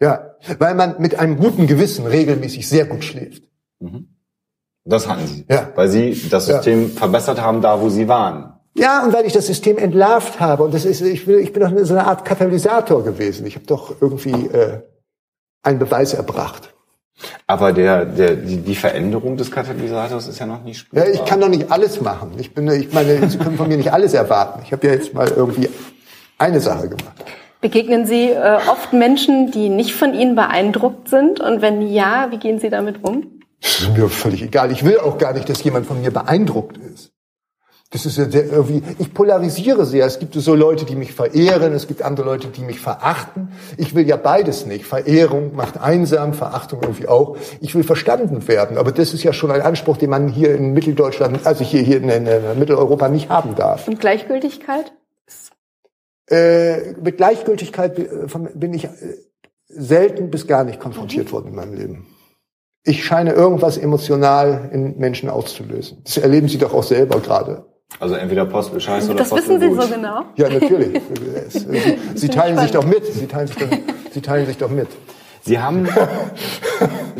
[0.00, 3.42] Ja, weil man mit einem guten Gewissen regelmäßig sehr gut schläft.
[4.84, 5.44] Das hatten Sie.
[5.50, 5.70] Ja.
[5.74, 6.54] Weil Sie das Ja.
[6.56, 8.59] System verbessert haben, da wo Sie waren.
[8.74, 11.62] Ja, und weil ich das System entlarvt habe und das ist, ich will, ich bin
[11.62, 13.44] doch so eine Art Katalysator gewesen.
[13.46, 14.80] Ich habe doch irgendwie äh,
[15.62, 16.72] einen Beweis erbracht.
[17.46, 21.08] Aber der, der, die, die Veränderung des Katalysators ist ja noch nicht Ja, spürbar.
[21.12, 22.32] ich kann doch nicht alles machen.
[22.38, 24.60] Ich bin, ich meine, Sie können von mir nicht alles erwarten.
[24.64, 25.68] Ich habe ja jetzt mal irgendwie
[26.38, 27.24] eine Sache gemacht.
[27.60, 31.40] Begegnen Sie äh, oft Menschen, die nicht von Ihnen beeindruckt sind?
[31.40, 33.40] Und wenn ja, wie gehen Sie damit um?
[33.60, 34.72] Das ist mir völlig egal.
[34.72, 37.10] Ich will auch gar nicht, dass jemand von mir beeindruckt ist.
[37.92, 40.06] Das ist ja sehr irgendwie, ich polarisiere sehr.
[40.06, 43.48] Es gibt so Leute, die mich verehren, es gibt andere Leute, die mich verachten.
[43.78, 44.86] Ich will ja beides nicht.
[44.86, 47.36] Verehrung macht einsam, Verachtung irgendwie auch.
[47.60, 48.78] Ich will verstanden werden.
[48.78, 51.96] Aber das ist ja schon ein Anspruch, den man hier in Mitteldeutschland, also hier, hier
[51.96, 53.88] in, in, in Mitteleuropa nicht haben darf.
[53.88, 54.92] Und Gleichgültigkeit?
[56.30, 58.06] Äh, mit Gleichgültigkeit äh,
[58.54, 58.90] bin ich äh,
[59.66, 62.06] selten bis gar nicht konfrontiert worden in meinem Leben.
[62.84, 66.02] Ich scheine irgendwas emotional in Menschen auszulösen.
[66.04, 67.64] Das erleben Sie doch auch selber gerade.
[67.98, 70.22] Also entweder Postel scheiße oder Das Postel wissen Sie so genau.
[70.36, 71.00] Ja, natürlich.
[71.48, 73.04] Sie, Sie teilen sich doch mit.
[73.06, 73.68] Sie teilen sich doch,
[74.12, 74.88] Sie teilen sich doch mit.
[75.42, 75.88] Sie haben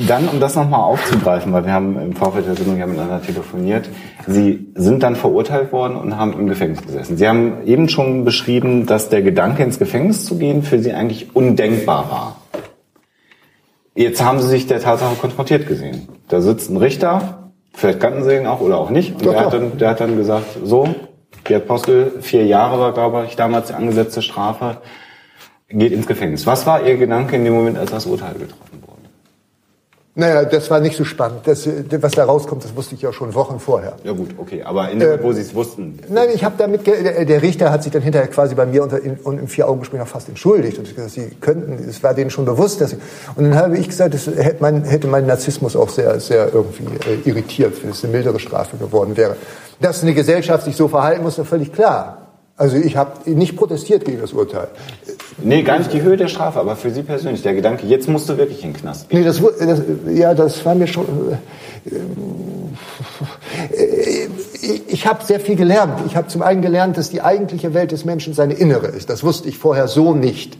[0.08, 3.88] dann, um das nochmal aufzugreifen, weil wir haben im Vorfeld der Sendung ja miteinander telefoniert,
[4.26, 7.16] Sie sind dann verurteilt worden und haben im Gefängnis gesessen.
[7.16, 11.34] Sie haben eben schon beschrieben, dass der Gedanke ins Gefängnis zu gehen für Sie eigentlich
[11.34, 12.36] undenkbar war.
[13.94, 16.08] Jetzt haben Sie sich der Tatsache konfrontiert gesehen.
[16.28, 17.39] Da sitzt ein Richter,
[17.72, 19.52] vielleicht kannten Sie ihn auch oder auch nicht, und Doch, der, Hat doch.
[19.52, 20.94] dann, der hat dann gesagt, so,
[21.48, 24.78] der Postel, vier Jahre war, glaube ich, damals die angesetzte Strafe,
[25.68, 26.46] geht ins Gefängnis.
[26.46, 28.69] Was war Ihr Gedanke in dem Moment, als das Urteil getroffen?
[30.16, 31.42] Naja, das war nicht so spannend.
[31.44, 33.94] Das, äh, was da rauskommt, das wusste ich ja schon Wochen vorher.
[34.02, 36.00] Ja gut, okay, aber in dem Moment, wo Sie es wussten.
[36.08, 39.00] Nein, ich habe damit, der, der Richter hat sich dann hinterher quasi bei mir unter,
[39.00, 42.44] in, und im Vier-Augen-Gespräch auch fast entschuldigt und gesagt, sie könnten, es war denen schon
[42.44, 42.96] bewusst, dass sie,
[43.36, 46.86] und dann habe ich gesagt, das hätte mein, hätte mein Narzissmus auch sehr, sehr irgendwie
[47.08, 49.36] äh, irritiert, wenn es eine mildere Strafe geworden wäre.
[49.80, 52.19] Dass eine Gesellschaft sich so verhalten muss, ist völlig klar.
[52.60, 54.68] Also ich habe nicht protestiert gegen das Urteil.
[55.42, 58.28] Nee, gar nicht die Höhe der Strafe, aber für Sie persönlich, der Gedanke, jetzt musst
[58.28, 59.10] du wirklich in den Knast.
[59.10, 59.80] Nee, das, das,
[60.12, 61.06] ja, das war mir schon.
[61.86, 61.90] Äh,
[64.60, 66.02] ich ich habe sehr viel gelernt.
[66.06, 69.08] Ich habe zum einen gelernt, dass die eigentliche Welt des Menschen seine innere ist.
[69.08, 70.58] Das wusste ich vorher so nicht.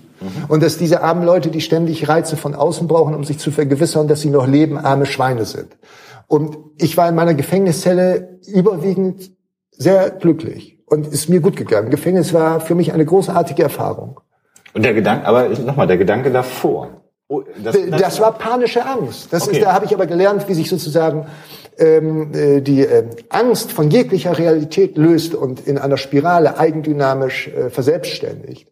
[0.49, 4.09] Und dass diese armen Leute, die ständig Reize von außen brauchen, um sich zu vergewissern,
[4.09, 5.77] dass sie noch leben, arme Schweine sind.
[6.29, 9.33] Und ich war in meiner Gefängniszelle überwiegend
[9.81, 11.91] sehr glücklich und ist mir gut gegangen.
[11.91, 14.21] Gefängnis war für mich eine großartige Erfahrung.
[14.75, 17.03] Und der Gedanke, aber nochmal, der Gedanke davor.
[17.29, 19.33] Oh, das, Das war panische Angst.
[19.33, 19.57] Das Okay.
[19.57, 21.27] ist, da habe ich aber gelernt, wie sich sozusagen
[21.79, 27.71] ähm, äh, die äh, Angst von jeglicher Realität löst und in einer Spirale eigendynamisch äh,
[27.71, 28.69] verselbstständigt.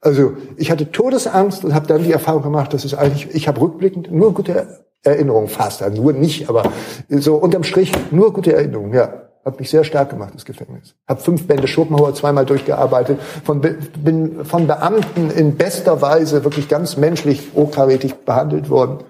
[0.00, 3.60] Also ich hatte Todesangst und habe dann die Erfahrung gemacht, dass es eigentlich, ich habe
[3.60, 6.72] rückblickend nur gute Erinnerungen, fast, also nur nicht, aber
[7.08, 9.27] so unterm Strich nur gute Erinnerungen, ja.
[9.44, 10.94] Hat mich sehr stark gemacht, das Gefängnis.
[11.06, 16.96] Hab fünf Bände Schopenhauer zweimal durchgearbeitet, von, bin von Beamten in bester Weise wirklich ganz
[16.96, 19.04] menschlich, hochkarätig behandelt worden.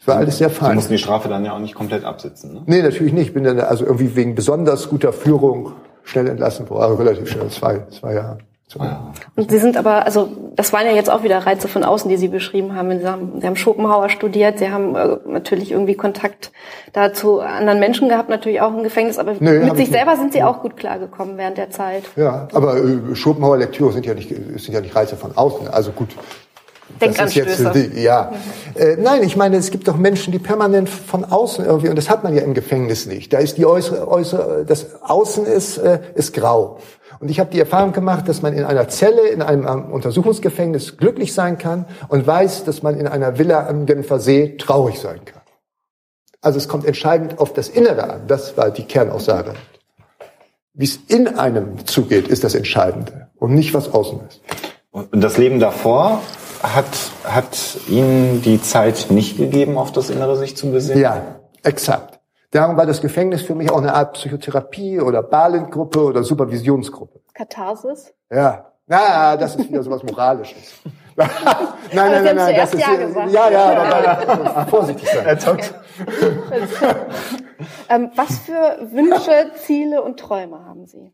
[0.00, 0.74] Es war alles sehr Sie fein.
[0.74, 2.54] mussten die Strafe dann ja auch nicht komplett absitzen.
[2.54, 2.62] Ne?
[2.66, 3.28] Nee, natürlich nicht.
[3.28, 5.72] Ich bin dann also irgendwie wegen besonders guter Führung
[6.04, 8.38] schnell entlassen worden, also relativ schnell, zwei, zwei Jahre.
[8.78, 12.16] Und Sie sind aber, also das waren ja jetzt auch wieder Reize von außen, die
[12.16, 12.98] Sie beschrieben haben.
[12.98, 16.52] Sie haben, Sie haben Schopenhauer studiert, Sie haben äh, natürlich irgendwie Kontakt
[16.92, 20.32] da zu anderen Menschen gehabt, natürlich auch im Gefängnis, aber Nee, mit sich selber sind
[20.32, 22.04] Sie auch gut klargekommen während der Zeit.
[22.16, 25.68] Ja, aber äh, Schopenhauer Lektüre sind ja nicht sind ja nicht Reize von außen.
[25.68, 26.10] Also gut.
[27.00, 27.72] Jetzt, Denkanstöße.
[27.74, 28.32] äh, ja.
[28.74, 32.10] Äh, nein, ich meine, es gibt doch Menschen, die permanent von außen irgendwie, und das
[32.10, 33.32] hat man ja im Gefängnis nicht.
[33.32, 36.78] Da ist die äußere, äußere das Außen ist, äh, ist grau.
[37.20, 40.96] Und ich habe die Erfahrung gemacht, dass man in einer Zelle, in einem ähm, Untersuchungsgefängnis
[40.96, 45.22] glücklich sein kann und weiß, dass man in einer Villa am Genfer See traurig sein
[45.26, 45.42] kann.
[46.40, 48.26] Also es kommt entscheidend auf das Innere an.
[48.26, 49.52] Das war die Kernaussage.
[50.72, 54.40] Wie es in einem zugeht, ist das Entscheidende und nicht was außen ist.
[54.90, 56.22] Und das Leben davor
[56.62, 56.86] hat,
[57.24, 61.02] hat Ihnen die Zeit nicht gegeben, auf das Innere sich zu besinnen?
[61.02, 62.19] Ja, exakt.
[62.52, 67.20] Darum war das Gefängnis für mich auch eine Art Psychotherapie oder Balint-Gruppe oder Supervisionsgruppe.
[67.32, 68.12] Katharsis?
[68.30, 68.72] Ja.
[68.86, 70.80] Na, das ist wieder sowas Moralisches.
[71.14, 71.30] nein,
[71.94, 73.30] nein, nein, nein, das ist Ja gesagt.
[73.30, 75.38] ja, ja, aber vorsichtig sein.
[77.88, 81.12] Ähm, was für Wünsche, Ziele und Träume haben Sie?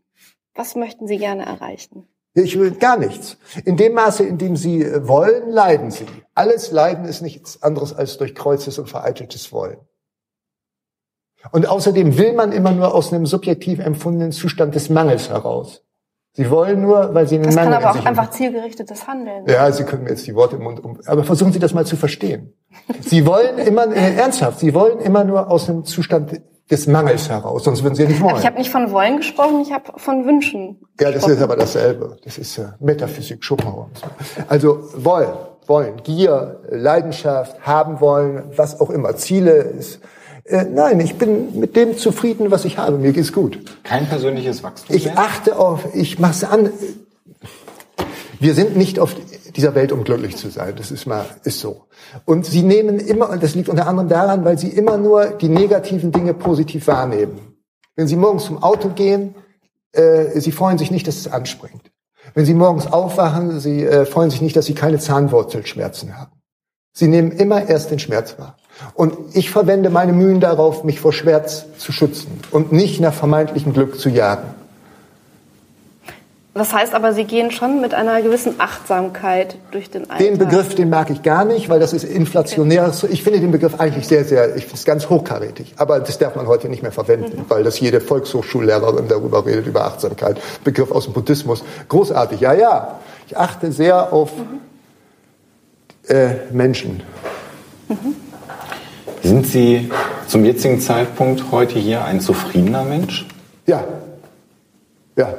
[0.54, 2.08] Was möchten Sie gerne erreichen?
[2.32, 3.38] Ich will gar nichts.
[3.64, 6.06] In dem Maße, in dem Sie wollen, leiden Sie.
[6.34, 9.78] Alles Leiden ist nichts anderes als durchkreuztes und vereiteltes Wollen.
[11.52, 15.82] Und außerdem will man immer nur aus einem subjektiv empfundenen Zustand des Mangels heraus.
[16.32, 19.06] Sie wollen nur, weil Sie einen Das kann Mangel aber in auch sich einfach zielgerichtetes
[19.06, 19.46] Handeln.
[19.48, 20.98] Ja, Sie können mir jetzt die Worte im Mund um.
[21.06, 22.52] Aber versuchen Sie das mal zu verstehen.
[23.00, 27.64] Sie wollen immer, äh, ernsthaft, Sie wollen immer nur aus einem Zustand des Mangels heraus,
[27.64, 28.36] sonst würden Sie ja nicht wollen.
[28.36, 30.78] Ich habe nicht von wollen gesprochen, ich habe von Wünschen.
[31.00, 32.18] Ja, das ist aber dasselbe.
[32.22, 33.88] Das ist ja Metaphysik, Schopenhauer.
[34.48, 35.32] Also wollen,
[35.66, 40.00] wollen, Gier, Leidenschaft, haben wollen, was auch immer, Ziele ist.
[40.48, 42.98] Äh, nein, ich bin mit dem zufrieden, was ich habe.
[42.98, 43.58] Mir geht's gut.
[43.82, 45.18] Kein persönliches Wachstum Ich mehr?
[45.18, 46.70] achte auf, ich mach's an.
[48.38, 49.14] Wir sind nicht auf
[49.56, 50.74] dieser Welt, um glücklich zu sein.
[50.76, 51.86] Das ist mal, ist so.
[52.24, 55.48] Und sie nehmen immer, und das liegt unter anderem daran, weil sie immer nur die
[55.48, 57.56] negativen Dinge positiv wahrnehmen.
[57.96, 59.34] Wenn sie morgens zum Auto gehen,
[59.92, 61.90] äh, sie freuen sich nicht, dass es anspringt.
[62.34, 66.32] Wenn sie morgens aufwachen, sie äh, freuen sich nicht, dass sie keine Zahnwurzelschmerzen haben.
[66.92, 68.56] Sie nehmen immer erst den Schmerz wahr.
[68.94, 73.72] Und ich verwende meine Mühen darauf, mich vor Schmerz zu schützen und nicht nach vermeintlichem
[73.72, 74.54] Glück zu jagen.
[76.56, 80.18] Das heißt aber, Sie gehen schon mit einer gewissen Achtsamkeit durch den Alltag.
[80.18, 82.90] Den Begriff, den mag ich gar nicht, weil das ist inflationär.
[83.10, 85.74] Ich finde den Begriff eigentlich sehr, sehr, ich finde es ganz hochkarätig.
[85.76, 89.84] Aber das darf man heute nicht mehr verwenden, weil das jede Volkshochschullehrerin darüber redet, über
[89.84, 90.40] Achtsamkeit.
[90.64, 91.62] Begriff aus dem Buddhismus.
[91.90, 93.00] Großartig, ja, ja.
[93.26, 94.30] Ich achte sehr auf
[96.08, 97.02] äh, Menschen.
[99.26, 99.90] Sind Sie
[100.28, 103.26] zum jetzigen Zeitpunkt heute hier ein zufriedener Mensch?
[103.66, 103.82] Ja.
[105.16, 105.34] Ja.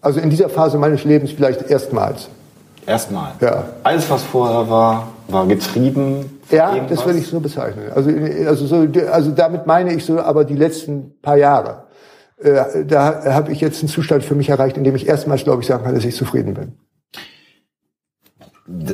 [0.00, 2.28] Also in dieser Phase meines Lebens vielleicht erstmals.
[2.86, 3.34] Erstmal.
[3.40, 3.66] Ja.
[3.84, 6.40] Alles, was vorher war, war getrieben.
[6.50, 6.98] Ja, irgendwas?
[6.98, 7.92] das würde ich so bezeichnen.
[7.94, 8.10] Also,
[8.48, 11.84] also, so, also damit meine ich so, aber die letzten paar Jahre.
[12.42, 15.62] Äh, da habe ich jetzt einen Zustand für mich erreicht, in dem ich erstmals, glaube
[15.62, 16.72] ich, sagen kann, dass ich zufrieden bin.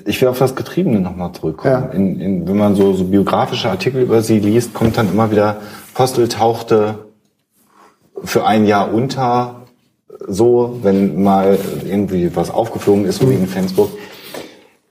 [0.07, 1.85] Ich will auf das Getriebene nochmal zurückkommen.
[1.91, 1.91] Ja.
[1.91, 5.57] In, in, wenn man so, so biografische Artikel über sie liest, kommt dann immer wieder,
[5.95, 6.95] Postel tauchte
[8.25, 9.63] für ein Jahr unter,
[10.27, 13.91] so, wenn mal irgendwie was aufgeflogen ist, so wie in Flensburg.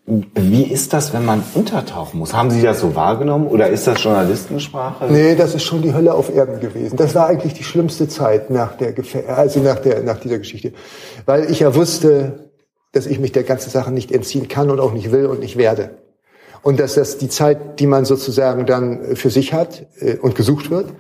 [0.05, 2.36] Wie ist das, wenn man untertauchen muss?
[2.36, 5.05] Haben Sie das so wahrgenommen oder ist das Journalistensprache?
[5.09, 6.95] Nee, das ist schon die Hölle auf Erden gewesen.
[6.95, 10.73] Das war eigentlich die schlimmste Zeit nach der, Gefä- also nach der, nach dieser Geschichte.
[11.25, 12.51] Weil ich ja wusste,
[12.95, 15.57] dass ich mich der ganzen Sache nicht entziehen kann und auch nicht will und nicht
[15.57, 15.97] werde.
[16.61, 20.71] Und dass das die Zeit, die man sozusagen dann für sich hat äh, und gesucht
[20.71, 20.93] wird,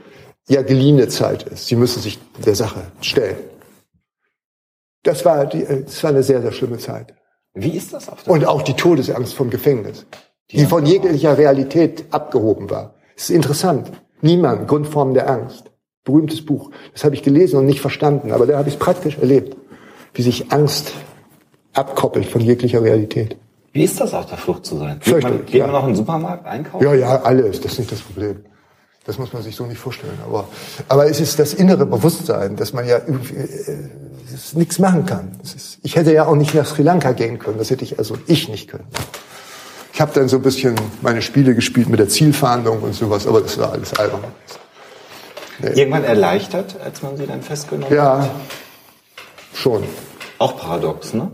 [0.47, 1.67] ja geliehene Zeit ist.
[1.67, 3.37] Sie müssen sich der Sache stellen.
[5.03, 7.15] Das war, die, äh, das war eine sehr, sehr schlimme Zeit.
[7.53, 10.05] Wie ist das auf der Und auch die Todesangst vom Gefängnis,
[10.51, 12.95] die von jeglicher Realität abgehoben war.
[13.15, 13.89] Es ist interessant.
[14.21, 15.71] Niemand, Grundformen der Angst.
[16.03, 16.71] Berühmtes Buch.
[16.91, 19.55] Das habe ich gelesen und nicht verstanden, aber da habe ich es praktisch erlebt,
[20.13, 20.91] wie sich Angst
[21.75, 23.37] abkoppelt von jeglicher Realität.
[23.73, 24.99] Wie ist das auf der Flucht zu sein?
[25.03, 25.65] Geht man, geht ja.
[25.65, 26.83] man noch in den Supermarkt einkaufen?
[26.83, 27.59] Ja, ja, alles.
[27.59, 28.37] Das ist nicht das Problem.
[29.05, 30.17] Das muss man sich so nicht vorstellen.
[30.25, 30.47] Aber,
[30.87, 33.89] aber es ist das innere Bewusstsein, dass man ja irgendwie, äh,
[34.53, 35.33] nichts machen kann.
[35.43, 37.57] Ist, ich hätte ja auch nicht nach Sri Lanka gehen können.
[37.57, 38.87] Das hätte ich also ich nicht können.
[39.93, 43.41] Ich habe dann so ein bisschen meine Spiele gespielt mit der Zielfahndung und sowas, aber
[43.41, 44.23] das war alles albern.
[45.61, 47.95] Irgendwann erleichtert, als man sie dann festgenommen hat?
[47.95, 48.29] Ja,
[49.53, 49.83] schon.
[50.37, 51.31] Auch paradox, ne?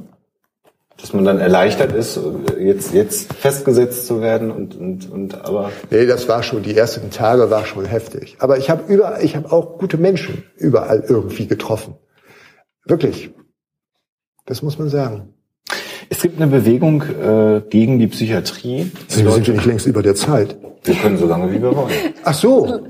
[1.01, 2.19] Dass man dann erleichtert ist,
[2.59, 7.09] jetzt, jetzt festgesetzt zu werden und, und, und aber Nee, das war schon, die ersten
[7.09, 8.37] Tage war schon heftig.
[8.39, 11.95] Aber ich habe überall, ich habe auch gute Menschen überall irgendwie getroffen.
[12.85, 13.31] Wirklich.
[14.45, 15.33] Das muss man sagen.
[16.09, 18.91] Es gibt eine Bewegung äh, gegen die Psychiatrie.
[19.07, 20.57] Sie sind ja nicht längst über der Zeit.
[20.83, 21.93] Wir können so lange, wie wir wollen.
[22.23, 22.81] Ach so.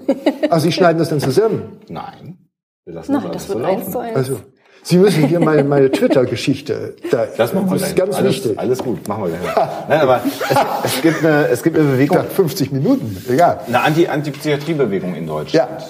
[0.50, 1.78] Ach, Sie schneiden das dann zusammen.
[1.88, 2.38] Nein.
[2.86, 3.82] Wir lassen Nein, alles das so wird laufen.
[3.84, 4.16] eins zu eins.
[4.16, 4.40] Also,
[4.84, 6.96] Sie müssen hier meine, meine Twitter-Geschichte.
[7.12, 7.96] Da, Das machen wir ist gleich.
[7.96, 8.60] ganz alles, wichtig.
[8.60, 9.56] Alles gut, machen wir gleich.
[9.88, 13.16] Nein, aber es, es, gibt eine, es gibt eine Bewegung, dachte 50 Minuten.
[13.30, 13.60] Egal.
[13.68, 15.88] eine Anti- Anti-Psychiatrie-Bewegung in Deutschland, Ja.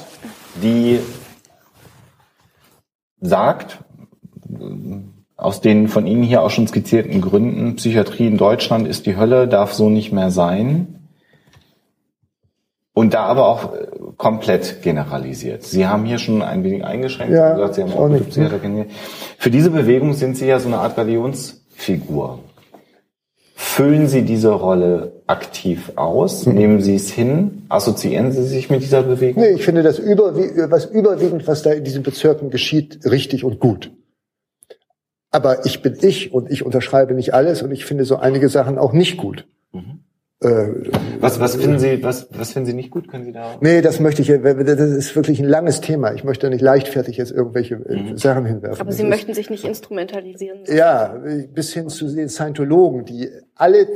[0.61, 0.99] die
[3.21, 3.79] sagt,
[5.37, 9.47] aus den von Ihnen hier auch schon skizzierten Gründen, Psychiatrie in Deutschland ist die Hölle,
[9.47, 10.97] darf so nicht mehr sein.
[12.93, 13.73] Und da aber auch
[14.21, 15.63] komplett generalisiert.
[15.63, 18.31] Sie haben hier schon ein wenig eingeschränkt, Ja, gesagt, Sie haben auch nicht.
[19.39, 22.37] Für diese Bewegung sind Sie ja so eine Art Galionsfigur.
[23.55, 26.45] Füllen Sie diese Rolle aktiv aus?
[26.45, 26.53] Mhm.
[26.53, 27.63] Nehmen Sie es hin?
[27.67, 29.41] Assoziieren Sie sich mit dieser Bewegung?
[29.41, 33.59] Nee, ich finde das überwie was überwiegend, was da in diesen Bezirken geschieht, richtig und
[33.59, 33.89] gut.
[35.31, 38.77] Aber ich bin ich und ich unterschreibe nicht alles und ich finde so einige Sachen
[38.77, 39.47] auch nicht gut.
[39.73, 39.79] Äh,
[40.43, 43.07] Was, was finden Sie, was, was finden Sie nicht gut?
[43.07, 43.57] Können Sie da?
[43.61, 46.13] nee, das möchte ich, das ist wirklich ein langes Thema.
[46.15, 48.79] Ich möchte nicht leichtfertig jetzt irgendwelche äh, Sachen hinwerfen.
[48.81, 50.63] Aber Das Sie ist- möchten sich nicht instrumentalisieren.
[50.67, 51.15] Ja,
[51.53, 53.87] bis hin zu den Scientologen, die alle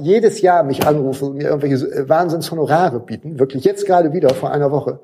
[0.00, 3.38] jedes Jahr mich anrufen und mir irgendwelche äh, Wahnsinnshonorare bieten.
[3.38, 5.00] Wirklich jetzt gerade wieder vor einer Woche.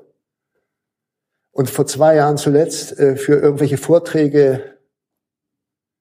[1.51, 4.61] Und vor zwei Jahren zuletzt äh, für irgendwelche Vorträge.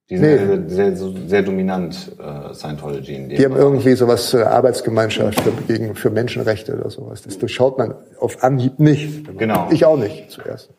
[0.09, 0.69] Die sind Nee.
[0.69, 3.15] sehr, sehr, sehr dominant, äh, Scientology.
[3.15, 7.23] In dem Die haben irgendwie sowas zur Arbeitsgemeinschaft für, gegen, für Menschenrechte oder sowas.
[7.23, 9.37] Das durchschaut man auf Anhieb nicht.
[9.37, 9.69] Genau.
[9.73, 10.71] Ich auch nicht zuerst.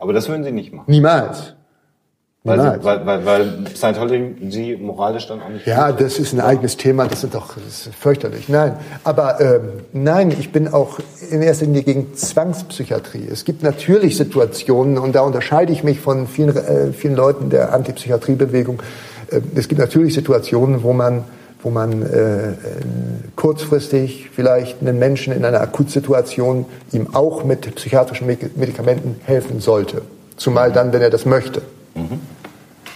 [0.00, 0.90] Aber das würden Sie nicht machen.
[0.90, 1.53] Niemals.
[2.46, 2.80] Weil, Niemals.
[2.80, 5.66] Sie, weil, weil, weil Scientology moralisch dann auch nicht.
[5.66, 8.50] Ja, das ist ein eigenes Thema, das sind doch das ist fürchterlich.
[8.50, 9.60] Nein, aber ähm,
[9.94, 10.98] nein, ich bin auch
[11.30, 13.26] in erster Linie gegen Zwangspsychiatrie.
[13.32, 17.72] Es gibt natürlich Situationen, und da unterscheide ich mich von vielen, äh, vielen Leuten der
[17.72, 18.82] Antipsychiatriebewegung.
[19.30, 21.24] Äh, es gibt natürlich Situationen, wo man
[21.62, 22.52] wo man äh,
[23.36, 30.02] kurzfristig vielleicht einen Menschen in einer Akutsituation ihm auch mit psychiatrischen Medi- Medikamenten helfen sollte.
[30.36, 31.62] Zumal dann, wenn er das möchte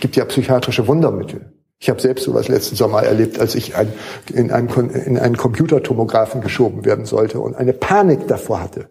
[0.00, 1.52] gibt ja psychiatrische Wundermittel.
[1.80, 3.92] Ich habe selbst sowas letzten Sommer erlebt, als ich ein,
[4.34, 8.88] in, einen, in einen Computertomographen geschoben werden sollte und eine Panik davor hatte.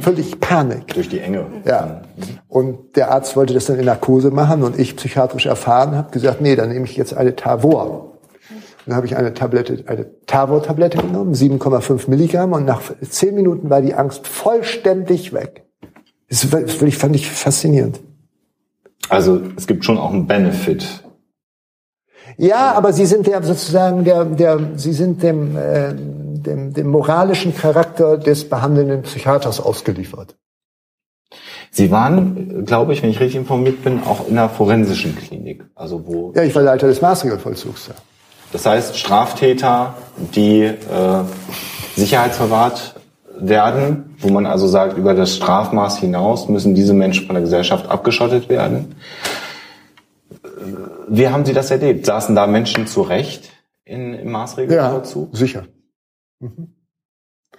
[0.00, 0.86] Völlig Panik.
[0.94, 1.44] Durch die Enge.
[1.66, 2.02] Ja.
[2.48, 6.40] Und der Arzt wollte das dann in Narkose machen und ich psychiatrisch erfahren habe gesagt,
[6.40, 8.18] nee, dann nehme ich jetzt eine Tavor.
[8.86, 13.82] Dann habe ich eine Tablette, eine Tavor-Tablette genommen, 7,5 Milligramm und nach zehn Minuten war
[13.82, 15.66] die Angst vollständig weg.
[16.30, 18.00] Das fand ich faszinierend.
[19.10, 20.86] Also es gibt schon auch einen Benefit.
[22.38, 27.54] Ja, aber sie sind der sozusagen der, der sie sind dem, äh, dem, dem moralischen
[27.54, 30.36] Charakter des behandelnden Psychiaters ausgeliefert.
[31.72, 35.64] Sie waren, glaube ich, wenn ich richtig informiert bin, auch in einer forensischen Klinik.
[35.74, 37.88] Also wo, Ja, ich war Leiter des Maßregelvollzugs.
[37.88, 37.94] Ja.
[38.52, 39.94] das heißt Straftäter,
[40.34, 40.76] die äh,
[41.96, 42.99] sicherheitsverwahrt
[43.48, 47.88] werden, wo man also sagt, über das Strafmaß hinaus müssen diese Menschen von der Gesellschaft
[47.88, 48.96] abgeschottet werden.
[51.08, 52.06] Wie haben Sie das erlebt?
[52.06, 53.50] Saßen da Menschen zu Recht
[53.84, 55.36] in, im ja, Maßregelvollzug?
[55.36, 55.64] sicher.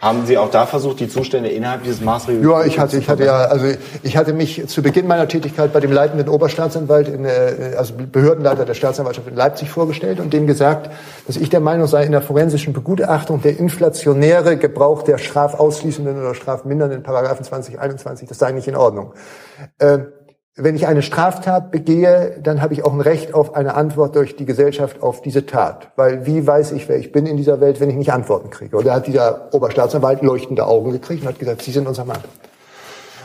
[0.02, 3.24] Haben Sie auch da versucht, die Zustände innerhalb dieses Ja, Maßregelvollzugs ich hatte, ich hatte
[3.24, 3.68] ja, also
[4.02, 8.66] ich hatte mich zu Beginn meiner Tätigkeit bei dem leitenden Oberstaatsanwalt, in, äh, also Behördenleiter
[8.66, 10.90] der Staatsanwaltschaft in Leipzig vorgestellt und dem gesagt,
[11.28, 16.34] dass ich der Meinung sei, in der forensischen Begutachtung der inflationäre Gebrauch der strafausschließenden oder
[16.34, 19.14] strafmindernden Paragraphen 2021, das sei nicht in Ordnung.
[19.78, 20.00] Äh,
[20.56, 24.36] wenn ich eine Straftat begehe, dann habe ich auch ein Recht auf eine Antwort durch
[24.36, 25.92] die Gesellschaft auf diese Tat.
[25.96, 28.78] Weil wie weiß ich, wer ich bin in dieser Welt, wenn ich nicht Antworten kriege?
[28.78, 32.20] Und da hat dieser Oberstaatsanwalt leuchtende Augen gekriegt und hat gesagt, Sie sind unser Mann.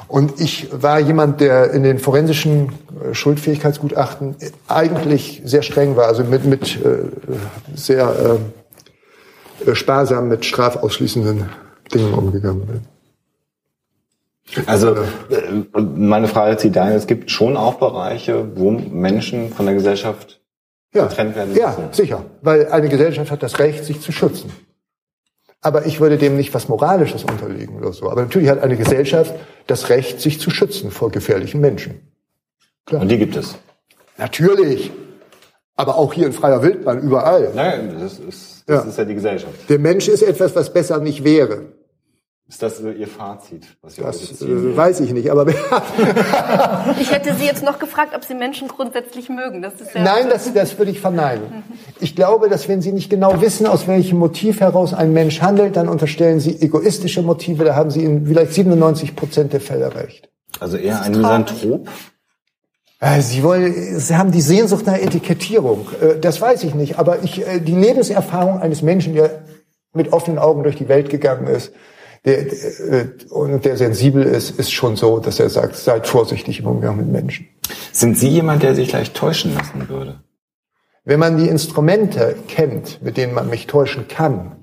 [0.08, 2.68] Und ich war jemand, der in den forensischen
[3.02, 4.36] äh, Schuldfähigkeitsgutachten
[4.68, 7.10] eigentlich sehr streng war, also mit, mit äh,
[7.74, 8.38] sehr
[9.66, 11.48] äh, sparsam mit strafausschließenden
[11.92, 12.95] Dingen umgegangen bin.
[14.66, 15.00] Also äh,
[15.74, 20.40] meine Frage zieht dahin, es gibt schon auch Bereiche, wo Menschen von der Gesellschaft
[20.94, 21.92] Ja, getrennt werden ja, müssen.
[21.92, 22.24] sicher.
[22.42, 24.52] Weil eine Gesellschaft hat das Recht, sich zu schützen.
[25.62, 28.08] Aber ich würde dem nicht was Moralisches unterlegen oder so.
[28.08, 29.34] Aber natürlich hat eine Gesellschaft
[29.66, 32.00] das Recht, sich zu schützen vor gefährlichen Menschen.
[32.92, 33.56] Und die gibt es.
[34.16, 34.92] Natürlich.
[35.74, 37.50] Aber auch hier in freier Wildbahn, überall.
[37.54, 38.88] Nein, das ist das Ja.
[38.90, 39.54] ist ja die Gesellschaft.
[39.68, 41.72] Der Mensch ist etwas, was besser nicht wäre.
[42.48, 44.72] Ist das äh, Ihr Fazit, was Sie Das ziehen?
[44.72, 45.30] äh, weiß ich nicht.
[45.30, 45.46] Aber
[47.00, 49.62] Ich hätte Sie jetzt noch gefragt, ob Sie Menschen grundsätzlich mögen.
[49.62, 51.64] Das ist ja nein, das, das würde ich verneinen.
[51.98, 55.74] Ich glaube, dass wenn Sie nicht genau wissen, aus welchem Motiv heraus ein Mensch handelt,
[55.76, 57.64] dann unterstellen Sie egoistische Motive.
[57.64, 60.28] Da haben Sie in vielleicht 97 Prozent der Fälle recht.
[60.60, 61.12] Also eher ein.
[61.12, 61.88] Misanthrop?
[63.00, 65.88] Äh, Sie wollen, Sie haben die Sehnsucht nach Etikettierung.
[66.00, 66.96] Äh, Das weiß ich nicht.
[67.00, 69.42] Aber ich, die Lebenserfahrung eines Menschen, der
[69.92, 71.72] mit offenen Augen durch die Welt gegangen ist,
[72.26, 76.66] der, der, und der sensibel ist, ist schon so, dass er sagt, seid vorsichtig im
[76.66, 77.48] Umgang mit Menschen.
[77.92, 80.20] Sind Sie jemand, der sich leicht täuschen lassen würde?
[81.04, 84.56] Wenn man die Instrumente kennt, mit denen man mich täuschen kann,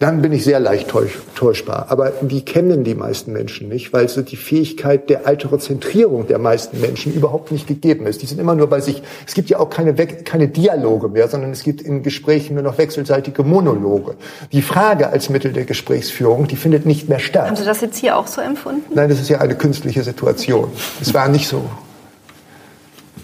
[0.00, 1.86] dann bin ich sehr leicht täusch, täuschbar.
[1.88, 6.80] Aber die kennen die meisten Menschen nicht, weil so die Fähigkeit der Alterozentrierung der meisten
[6.80, 8.22] Menschen überhaupt nicht gegeben ist.
[8.22, 9.02] Die sind immer nur bei sich.
[9.26, 12.78] Es gibt ja auch keine, keine Dialoge mehr, sondern es gibt in Gesprächen nur noch
[12.78, 14.14] wechselseitige Monologe.
[14.52, 17.48] Die Frage als Mittel der Gesprächsführung, die findet nicht mehr statt.
[17.48, 18.84] Haben Sie das jetzt hier auch so empfunden?
[18.94, 20.70] Nein, das ist ja eine künstliche Situation.
[21.00, 21.68] Es war nicht so.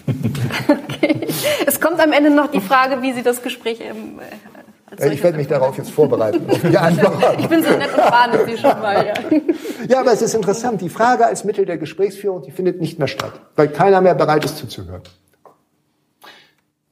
[1.67, 3.79] Es kommt am Ende noch die Frage, wie Sie das Gespräch
[4.89, 6.49] als Äh, Ich werde mich darauf jetzt vorbereiten.
[6.49, 7.39] auf die Antwort.
[7.39, 9.05] Ich bin so nett und warne Sie schon mal.
[9.05, 9.13] Ja.
[9.87, 10.81] Ja, aber es ist interessant.
[10.81, 14.43] Die Frage als Mittel der Gesprächsführung, die findet nicht mehr statt, weil keiner mehr bereit
[14.43, 15.01] ist zuzuhören.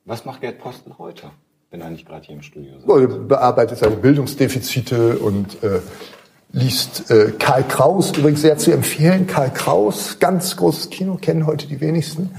[0.05, 1.31] Was macht Gerd Postel heute,
[1.71, 2.87] wenn er nicht gerade hier im Studio sitzt?
[2.89, 5.79] Er bearbeitet seine Bildungsdefizite und äh,
[6.51, 9.25] liest äh, Karl Kraus, übrigens sehr zu empfehlen.
[9.25, 12.29] Karl Kraus, ganz großes Kino, kennen heute die wenigsten.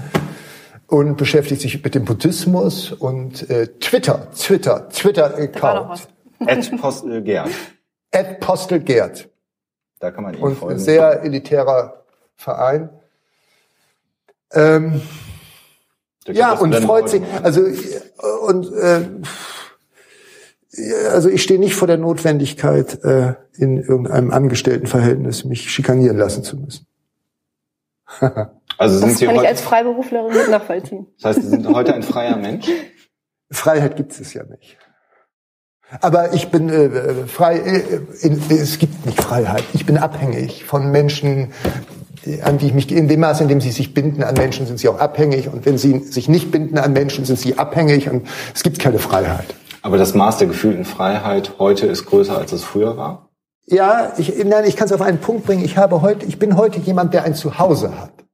[0.87, 6.07] Und beschäftigt sich mit dem Buddhismus und äh, Twitter, Twitter, Twitter-Account.
[6.45, 7.49] Ed Postel Gerd.
[8.11, 9.29] Ed Postel Gerd.
[9.99, 10.79] Da kann man ihm und ein folgen.
[10.79, 12.05] sehr elitärer
[12.35, 12.89] Verein.
[14.53, 15.01] Ähm,
[16.27, 17.23] ja, und freut sich.
[17.41, 18.01] Also äh,
[18.45, 19.01] und äh,
[21.09, 26.57] also ich stehe nicht vor der Notwendigkeit, äh, in irgendeinem Angestelltenverhältnis mich schikanieren lassen zu
[26.57, 26.87] müssen.
[28.77, 31.07] Also sind Das Sie kann ich heute, als Freiberuflerin mit nachvollziehen.
[31.21, 32.67] das heißt, Sie sind heute ein freier Mensch?
[33.51, 34.77] Freiheit gibt es ja nicht.
[36.01, 37.57] Aber ich bin äh, frei.
[37.57, 39.63] Äh, in, es gibt nicht Freiheit.
[39.73, 41.53] Ich bin abhängig von Menschen,
[42.43, 44.79] an die ich mich in dem Maße, in dem sie sich binden an Menschen, sind
[44.79, 45.47] sie auch abhängig.
[45.47, 48.09] Und wenn sie sich nicht binden an Menschen, sind sie abhängig.
[48.09, 49.53] Und es gibt keine Freiheit.
[49.83, 53.29] Aber das Maß der gefühlten Freiheit heute ist größer, als es früher war?
[53.67, 55.63] Ja, ich, nein, ich kann es auf einen Punkt bringen.
[55.63, 58.24] Ich habe heute, ich bin heute jemand, der ein Zuhause hat.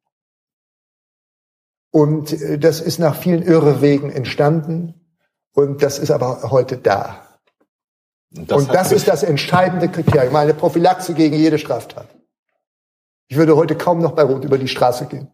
[1.91, 4.95] Und äh, das ist nach vielen Irrewegen entstanden.
[5.53, 7.27] Und das ist aber heute da.
[8.35, 12.07] Und und hat das ist das entscheidende Kriterium, meine Prophylaxe gegen jede Straftat.
[13.27, 15.29] Ich würde heute kaum noch bei Rot über die Straße gehen.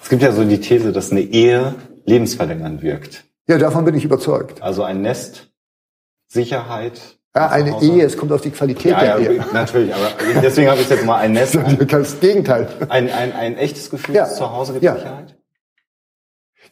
[0.00, 3.24] Es gibt ja so die These, dass eine Ehe lebensverlängernd wirkt.
[3.48, 4.62] Ja, davon bin ich überzeugt.
[4.62, 5.50] Also ein Nest,
[6.26, 7.18] Sicherheit.
[7.36, 7.86] Ja, zu eine Hause.
[7.86, 9.44] Ehe, es kommt auf die Qualität Ja, ja, der Ehe.
[9.52, 10.08] natürlich, aber
[10.42, 11.56] deswegen habe ich jetzt mal ein Nest.
[11.56, 12.68] Ein, Das Gegenteil.
[12.88, 14.24] ein, ein, ein echtes Gefühl Ja.
[14.24, 14.94] des Zuhause gibt Ja.
[14.94, 15.36] Sicherheit?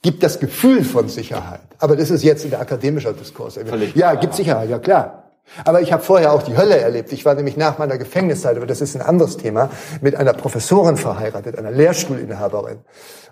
[0.02, 1.60] Gibt das Gefühl von Sicherheit.
[1.78, 3.54] Aber das ist jetzt in der akademischer Diskurs.
[3.54, 4.16] Völlig ja, klar.
[4.20, 5.18] gibt Sicherheit, ja klar.
[5.64, 7.12] Aber ich habe vorher auch die Hölle erlebt.
[7.12, 10.96] Ich war nämlich nach meiner Gefängniszeit, aber das ist ein anderes Thema, mit einer Professorin
[10.96, 12.78] verheiratet, einer Lehrstuhlinhaberin.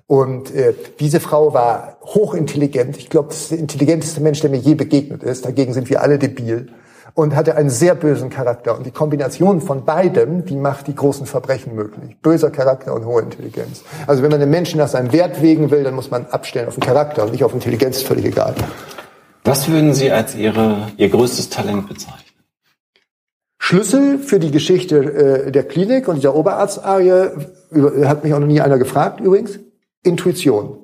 [0.06, 2.96] Und äh, diese Frau war hochintelligent.
[2.98, 5.44] Ich glaube, das ist der intelligenteste Mensch, der mir je begegnet ist.
[5.46, 6.68] Dagegen sind wir alle debil.
[7.14, 8.76] Und hatte einen sehr bösen Charakter.
[8.76, 12.16] Und die Kombination von beidem, die macht die großen Verbrechen möglich.
[12.22, 13.82] Böser Charakter und hohe Intelligenz.
[14.06, 16.74] Also wenn man den Menschen nach seinem Wert wägen will, dann muss man abstellen auf
[16.74, 18.54] den Charakter und nicht auf Intelligenz, ist völlig egal.
[19.44, 22.30] Was würden Sie als Ihre, Ihr größtes Talent bezeichnen?
[23.58, 27.30] Schlüssel für die Geschichte äh, der Klinik und dieser Oberarztarie,
[27.70, 29.60] über, hat mich auch noch nie einer gefragt übrigens,
[30.02, 30.78] Intuition.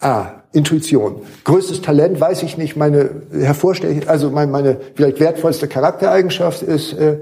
[0.00, 1.22] Ah, Intuition.
[1.44, 7.18] Größtes Talent, weiß ich nicht, meine hervorstechend, also meine, meine vielleicht wertvollste Charaktereigenschaft ist äh,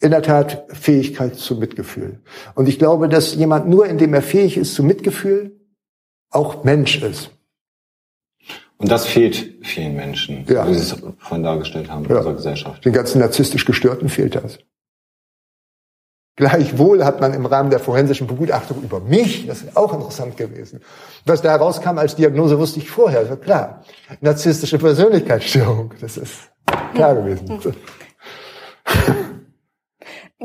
[0.00, 2.20] in der Tat Fähigkeit zum Mitgefühl.
[2.54, 5.60] Und ich glaube, dass jemand nur, indem er fähig ist zum Mitgefühl,
[6.30, 7.30] auch Mensch ist.
[8.78, 10.66] Und das fehlt vielen Menschen, Ja.
[10.66, 12.16] wie Sie es vorhin dargestellt haben in Ja.
[12.18, 12.82] unserer Gesellschaft.
[12.84, 14.58] Den ganzen narzisstisch Gestörten fehlt das.
[16.40, 20.80] Gleichwohl hat man im Rahmen der forensischen Begutachtung über mich, das ist auch interessant gewesen,
[21.26, 23.82] was da herauskam als Diagnose, wusste ich vorher, das war klar.
[24.22, 26.50] Narzisstische Persönlichkeitsstörung, das ist
[26.94, 27.60] klar gewesen.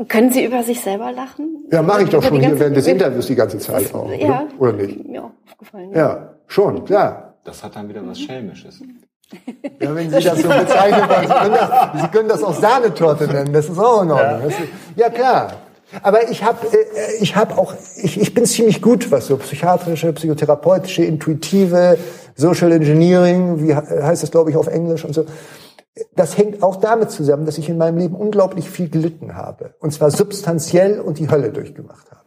[0.06, 1.64] Können Sie über sich selber lachen?
[1.72, 4.10] Ja, mache ich doch Über schon hier während des Interviews die ganze Zeit auch.
[4.10, 4.46] Ja.
[4.58, 5.00] Oder, oder nicht?
[5.08, 5.92] Ja, aufgefallen.
[5.94, 7.38] Ja, schon, klar.
[7.42, 8.82] Das hat dann wieder was Schelmisches.
[9.80, 13.26] Ja, wenn Sie das so bezeichnen wollen, Sie können das, Sie können das auch Sahnetorte
[13.28, 14.50] nennen, das ist auch in Ordnung.
[14.50, 14.58] Ist,
[14.94, 15.52] ja, klar.
[16.02, 16.76] Aber ich habe äh,
[17.20, 21.98] ich hab auch, ich, ich bin ziemlich gut, was so psychiatrische, psychotherapeutische, intuitive,
[22.34, 25.24] Social Engineering, wie he- heißt das, glaube ich, auf Englisch und so.
[26.14, 29.74] Das hängt auch damit zusammen, dass ich in meinem Leben unglaublich viel gelitten habe.
[29.80, 32.20] Und zwar substanziell und die Hölle durchgemacht habe.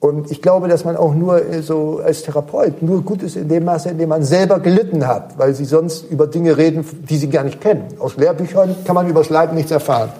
[0.00, 3.48] Und ich glaube, dass man auch nur äh, so als Therapeut nur gut ist in
[3.48, 7.16] dem Maße, in dem man selber gelitten hat, weil sie sonst über Dinge reden, die
[7.18, 7.88] sie gar nicht kennen.
[7.98, 10.10] Aus Lehrbüchern kann man übers Leiden nichts erfahren.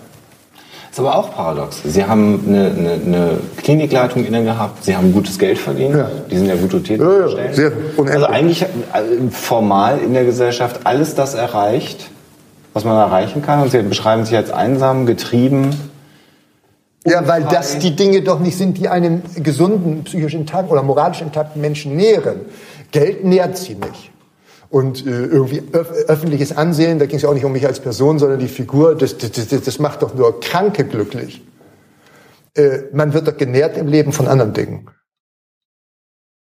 [0.98, 1.82] Ist aber auch paradox.
[1.84, 6.10] Sie haben eine, eine, eine Klinikleitung inne gehabt, Sie haben gutes Geld verdient, Ja.
[6.30, 7.00] die sind ja gut dotiert.
[7.00, 8.14] Ja, sehr unendlich.
[8.14, 8.66] also eigentlich äh,
[9.30, 12.10] formal in der Gesellschaft alles das erreicht,
[12.72, 13.62] was man erreichen kann.
[13.62, 15.70] Und Sie beschreiben sich als einsam, getrieben.
[17.06, 21.22] Ja, weil das die Dinge doch nicht sind, die einem gesunden, psychisch intakten oder moralisch
[21.22, 22.40] intakten Menschen nähren.
[22.90, 24.10] Geld nährt sie nicht.
[24.70, 27.80] Und äh, irgendwie öf öffentliches Ansehen, da ging es ja auch nicht um mich als
[27.80, 31.42] Person, sondern die Figur, das, das, das, das macht doch nur Kranke glücklich.
[32.54, 34.90] Äh, man wird doch genährt im Leben von anderen Dingen.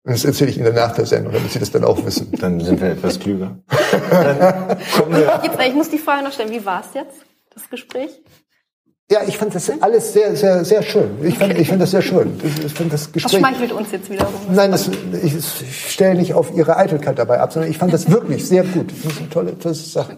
[0.05, 2.31] Und das erzähle ich Ihnen nach der Sendung, damit Sie das dann auch wissen.
[2.39, 3.57] Dann sind wir etwas klüger.
[5.43, 8.21] Jetzt, ich muss die Frage noch stellen, wie war es jetzt, das Gespräch?
[9.11, 11.11] Ja, ich fand das alles sehr, sehr, sehr schön.
[11.23, 12.39] Ich fand, ich fand das sehr schön.
[12.43, 13.37] Ich fand das Das Gespräch.
[13.39, 14.33] schmeichelt uns jetzt wiederum.
[14.51, 14.89] Nein, das,
[15.21, 18.63] ich, ich stelle nicht auf Ihre Eitelkeit dabei ab, sondern ich fand das wirklich sehr
[18.63, 18.91] gut.
[18.91, 20.17] Das ist eine tolle, tolle Sache.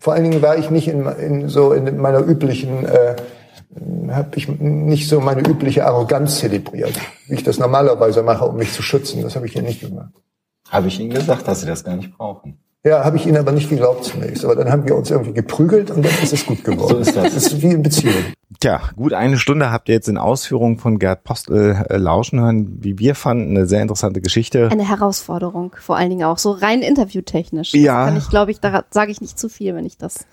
[0.00, 3.14] Vor allen Dingen war ich nicht in, in so in meiner üblichen, äh,
[4.10, 6.94] habe ich nicht so meine übliche Arroganz zelebriert,
[7.28, 9.22] wie ich das normalerweise mache, um mich zu schützen.
[9.22, 10.10] Das habe ich hier nicht gemacht.
[10.68, 12.58] Habe ich Ihnen gesagt, dass Sie das gar nicht brauchen.
[12.86, 14.44] Ja, habe ich Ihnen aber nicht geglaubt zunächst.
[14.44, 16.94] Aber dann haben wir uns irgendwie geprügelt und dann ist es gut geworden.
[16.94, 17.34] So ist das.
[17.34, 18.14] Das ist wie in Beziehung.
[18.60, 22.78] Tja, gut eine Stunde habt ihr jetzt in Ausführungen von Gerd Postel äh, lauschen hören,
[22.80, 24.68] wie wir fanden, eine sehr interessante Geschichte.
[24.70, 27.74] Eine Herausforderung, vor allen Dingen auch so rein interviewtechnisch.
[27.74, 28.04] Ja.
[28.04, 30.26] Das kann ich, glaube ich, da sage ich nicht zu viel, wenn ich das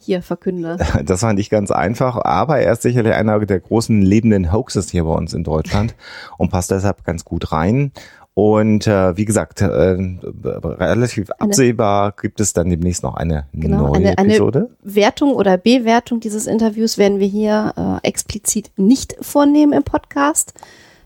[0.00, 0.78] hier verkünde.
[1.04, 5.04] Das war nicht ganz einfach, aber er ist sicherlich einer der großen lebenden Hoaxes hier
[5.04, 5.94] bei uns in Deutschland
[6.38, 7.92] und passt deshalb ganz gut rein.
[8.34, 13.96] Und äh, wie gesagt, äh, relativ absehbar gibt es dann demnächst noch eine Genau, neue
[13.96, 14.70] eine, eine Episode.
[14.82, 20.54] Wertung oder Bewertung dieses Interviews werden wir hier äh, explizit nicht vornehmen im Podcast.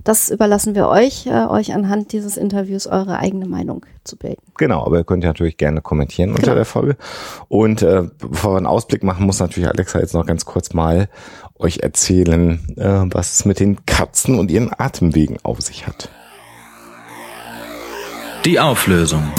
[0.05, 4.43] Das überlassen wir euch, äh, euch anhand dieses Interviews eure eigene Meinung zu bilden.
[4.59, 6.55] Genau, aber ihr könnt ja natürlich gerne kommentieren unter Genau.
[6.57, 6.97] der Folge.
[7.49, 11.09] Und äh, bevor wir einen Ausblick machen, muss natürlich Alexa jetzt noch ganz kurz mal
[11.59, 16.11] euch erzählen, äh, was es mit den Katzen und ihren Atemwegen auf sich hat.
[18.45, 19.33] Die Auflösung.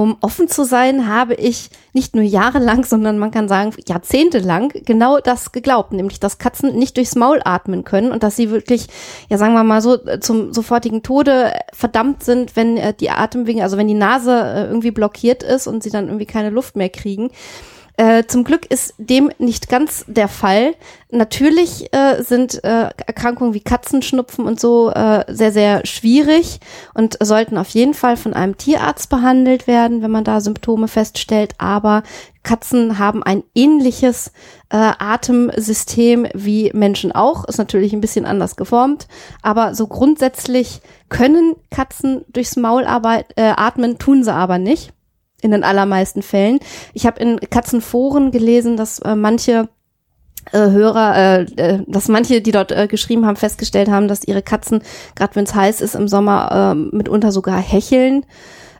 [0.00, 5.18] Um offen zu sein, habe ich nicht nur jahrelang, sondern man kann sagen jahrzehntelang genau
[5.18, 8.86] das geglaubt, nämlich dass Katzen nicht durchs Maul atmen können und dass sie wirklich,
[9.28, 13.62] ja sagen wir mal so, äh, zum sofortigen Tode verdammt sind, wenn äh, die Atemwege,
[13.62, 16.88] also wenn die Nase äh, irgendwie blockiert ist und sie dann irgendwie keine Luft mehr
[16.88, 17.30] kriegen.
[18.00, 20.74] Äh, zum Glück ist dem nicht ganz der Fall.
[21.10, 26.60] Natürlich äh, sind äh, Erkrankungen wie Katzenschnupfen und so äh, sehr, sehr schwierig
[26.94, 31.52] und sollten auf jeden Fall von einem Tierarzt behandelt werden, wenn man da Symptome feststellt.
[31.58, 32.02] Aber
[32.42, 34.32] Katzen haben ein ähnliches
[34.70, 37.44] äh, Atemsystem wie Menschen auch.
[37.44, 39.08] Ist natürlich ein bisschen anders geformt,
[39.42, 40.80] aber so grundsätzlich
[41.10, 44.94] können Katzen durchs Maul arbeit, atmen, tun sie aber nicht
[45.42, 46.60] in den allermeisten Fällen.
[46.94, 49.68] Ich habe in Katzenforen gelesen, dass äh, manche
[50.52, 54.42] äh, Hörer, äh, äh, dass manche, die dort äh, geschrieben haben, festgestellt haben, dass ihre
[54.42, 54.82] Katzen,
[55.14, 58.24] gerade wenn es heiß ist im Sommer, äh, mitunter sogar hecheln.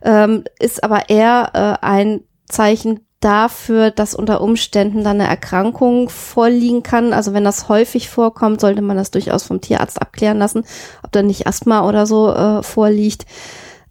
[0.02, 1.50] Ähm, ist aber eher
[1.82, 7.12] äh, ein Zeichen dafür, dass unter Umständen dann eine Erkrankung vorliegen kann.
[7.12, 10.64] Also wenn das häufig vorkommt, sollte man das durchaus vom Tierarzt abklären lassen,
[11.02, 13.26] ob da nicht Asthma oder so äh, vorliegt.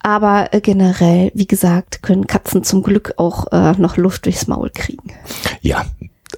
[0.02, 4.70] Aber äh, generell, wie gesagt, können Katzen zum Glück auch äh, noch Luft durchs Maul
[4.70, 5.12] kriegen.
[5.62, 5.86] Ja,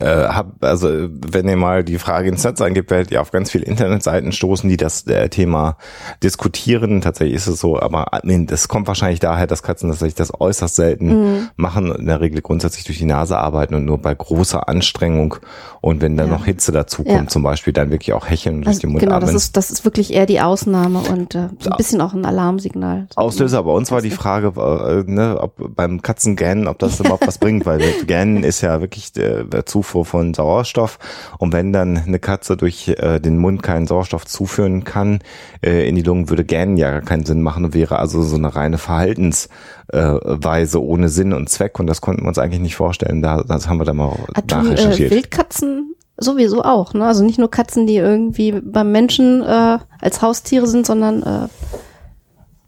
[0.01, 3.51] äh, hab, also wenn ihr mal die Frage ins Netz eingibt, werdet ihr auf ganz
[3.51, 5.77] viele Internetseiten stoßen, die das äh, Thema
[6.23, 7.01] diskutieren.
[7.01, 10.75] Tatsächlich ist es so, aber nee, das kommt wahrscheinlich daher, dass Katzen tatsächlich das äußerst
[10.75, 11.49] selten Mhm.
[11.55, 15.35] machen, in der Regel grundsätzlich durch die Nase arbeiten und nur bei großer Anstrengung
[15.81, 16.33] und wenn dann Ja.
[16.33, 17.27] noch Hitze dazu kommt, Ja.
[17.27, 19.33] zum Beispiel, dann wirklich auch hecheln und durch Also, den Mund genau, atmen.
[19.33, 22.25] das ist, das ist wirklich eher die Ausnahme und äh, so ein bisschen auch ein
[22.25, 23.07] Alarmsignal.
[23.15, 27.37] Auslöser bei uns war die Frage, äh, ne, ob beim Katzengähnen, ob das überhaupt was
[27.37, 30.99] bringt, weil Gähnen ist ja wirklich der, der Zufuhr von Sauerstoff
[31.37, 35.19] und wenn dann eine Katze durch äh, den Mund keinen Sauerstoff zuführen kann
[35.63, 38.37] äh, in die Lungen, würde Gähnen ja gar keinen Sinn machen und wäre also so
[38.37, 39.49] eine reine Verhaltensweise
[39.91, 43.21] äh, ohne Sinn und Zweck und das konnten wir uns eigentlich nicht vorstellen.
[43.21, 45.11] Da, das haben wir dann mal Ah, tun, äh, nachrecherchiert.
[45.11, 47.05] Wildkatzen sowieso auch, ne?
[47.05, 51.47] Also nicht nur Katzen, die irgendwie beim Menschen äh, als Haustiere sind, sondern äh,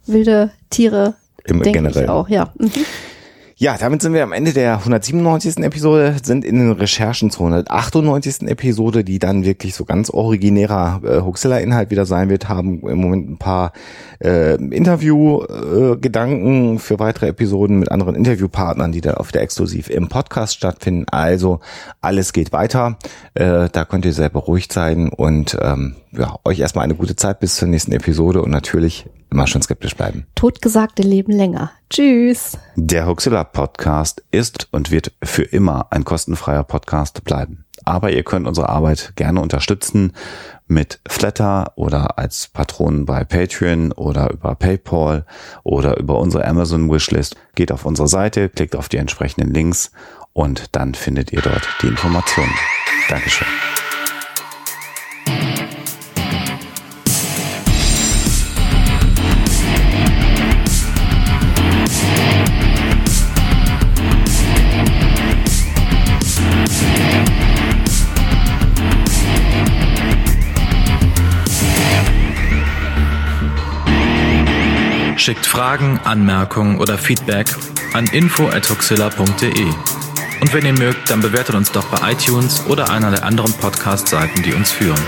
[0.06, 1.14] wilde Tiere
[1.46, 2.10] Im generell.
[2.10, 2.52] auch, ja.
[2.58, 2.72] Mhm.
[3.64, 5.60] Ja, damit sind wir am Ende der 197.
[5.60, 8.50] Episode, sind in den Recherchen zur 198.
[8.50, 13.30] Episode, die dann wirklich so ganz originärer äh, Huxilla-Inhalt wieder sein wird, haben im Moment
[13.30, 13.72] ein paar
[14.22, 20.10] äh, Interview-Gedanken äh, für weitere Episoden mit anderen Interviewpartnern, die dann auf der exklusiv im
[20.10, 21.06] Podcast stattfinden.
[21.08, 21.62] Also
[22.02, 22.98] alles geht weiter.
[23.34, 27.40] Äh, da könnt ihr sehr beruhigt sein und ähm, ja, euch erstmal eine gute Zeit
[27.40, 30.26] bis zur nächsten Episode und natürlich immer schon skeptisch bleiben.
[30.36, 31.72] Totgesagte leben länger.
[31.94, 32.58] Tschüss.
[32.76, 37.66] Der Huxilla Podcast ist und wird für immer ein kostenfreier Podcast bleiben.
[37.86, 40.14] Aber ihr könnt unsere Arbeit gerne unterstützen
[40.66, 45.28] mit Flatter oder als Patronen bei Patreon oder über PayPal
[45.62, 47.36] oder über unsere Amazon Wishlist.
[47.54, 49.92] Geht auf unsere Seite, klickt auf die entsprechenden Links
[50.32, 52.56] und dann findet ihr dort die Informationen.
[53.08, 53.48] Dankeschön.
[75.24, 77.48] Schickt Fragen, Anmerkungen oder Feedback
[77.94, 79.68] an info@huxilla.de.
[80.42, 84.44] Und wenn ihr mögt, dann bewertet uns doch bei iTunes oder einer der anderen Podcast-Seiten,
[84.44, 85.00] die uns führen.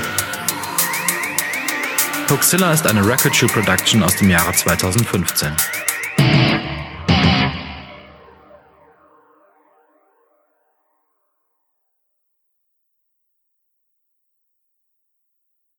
[2.30, 5.52] Huxilla ist eine Record Shoe Production aus dem Jahre 2015.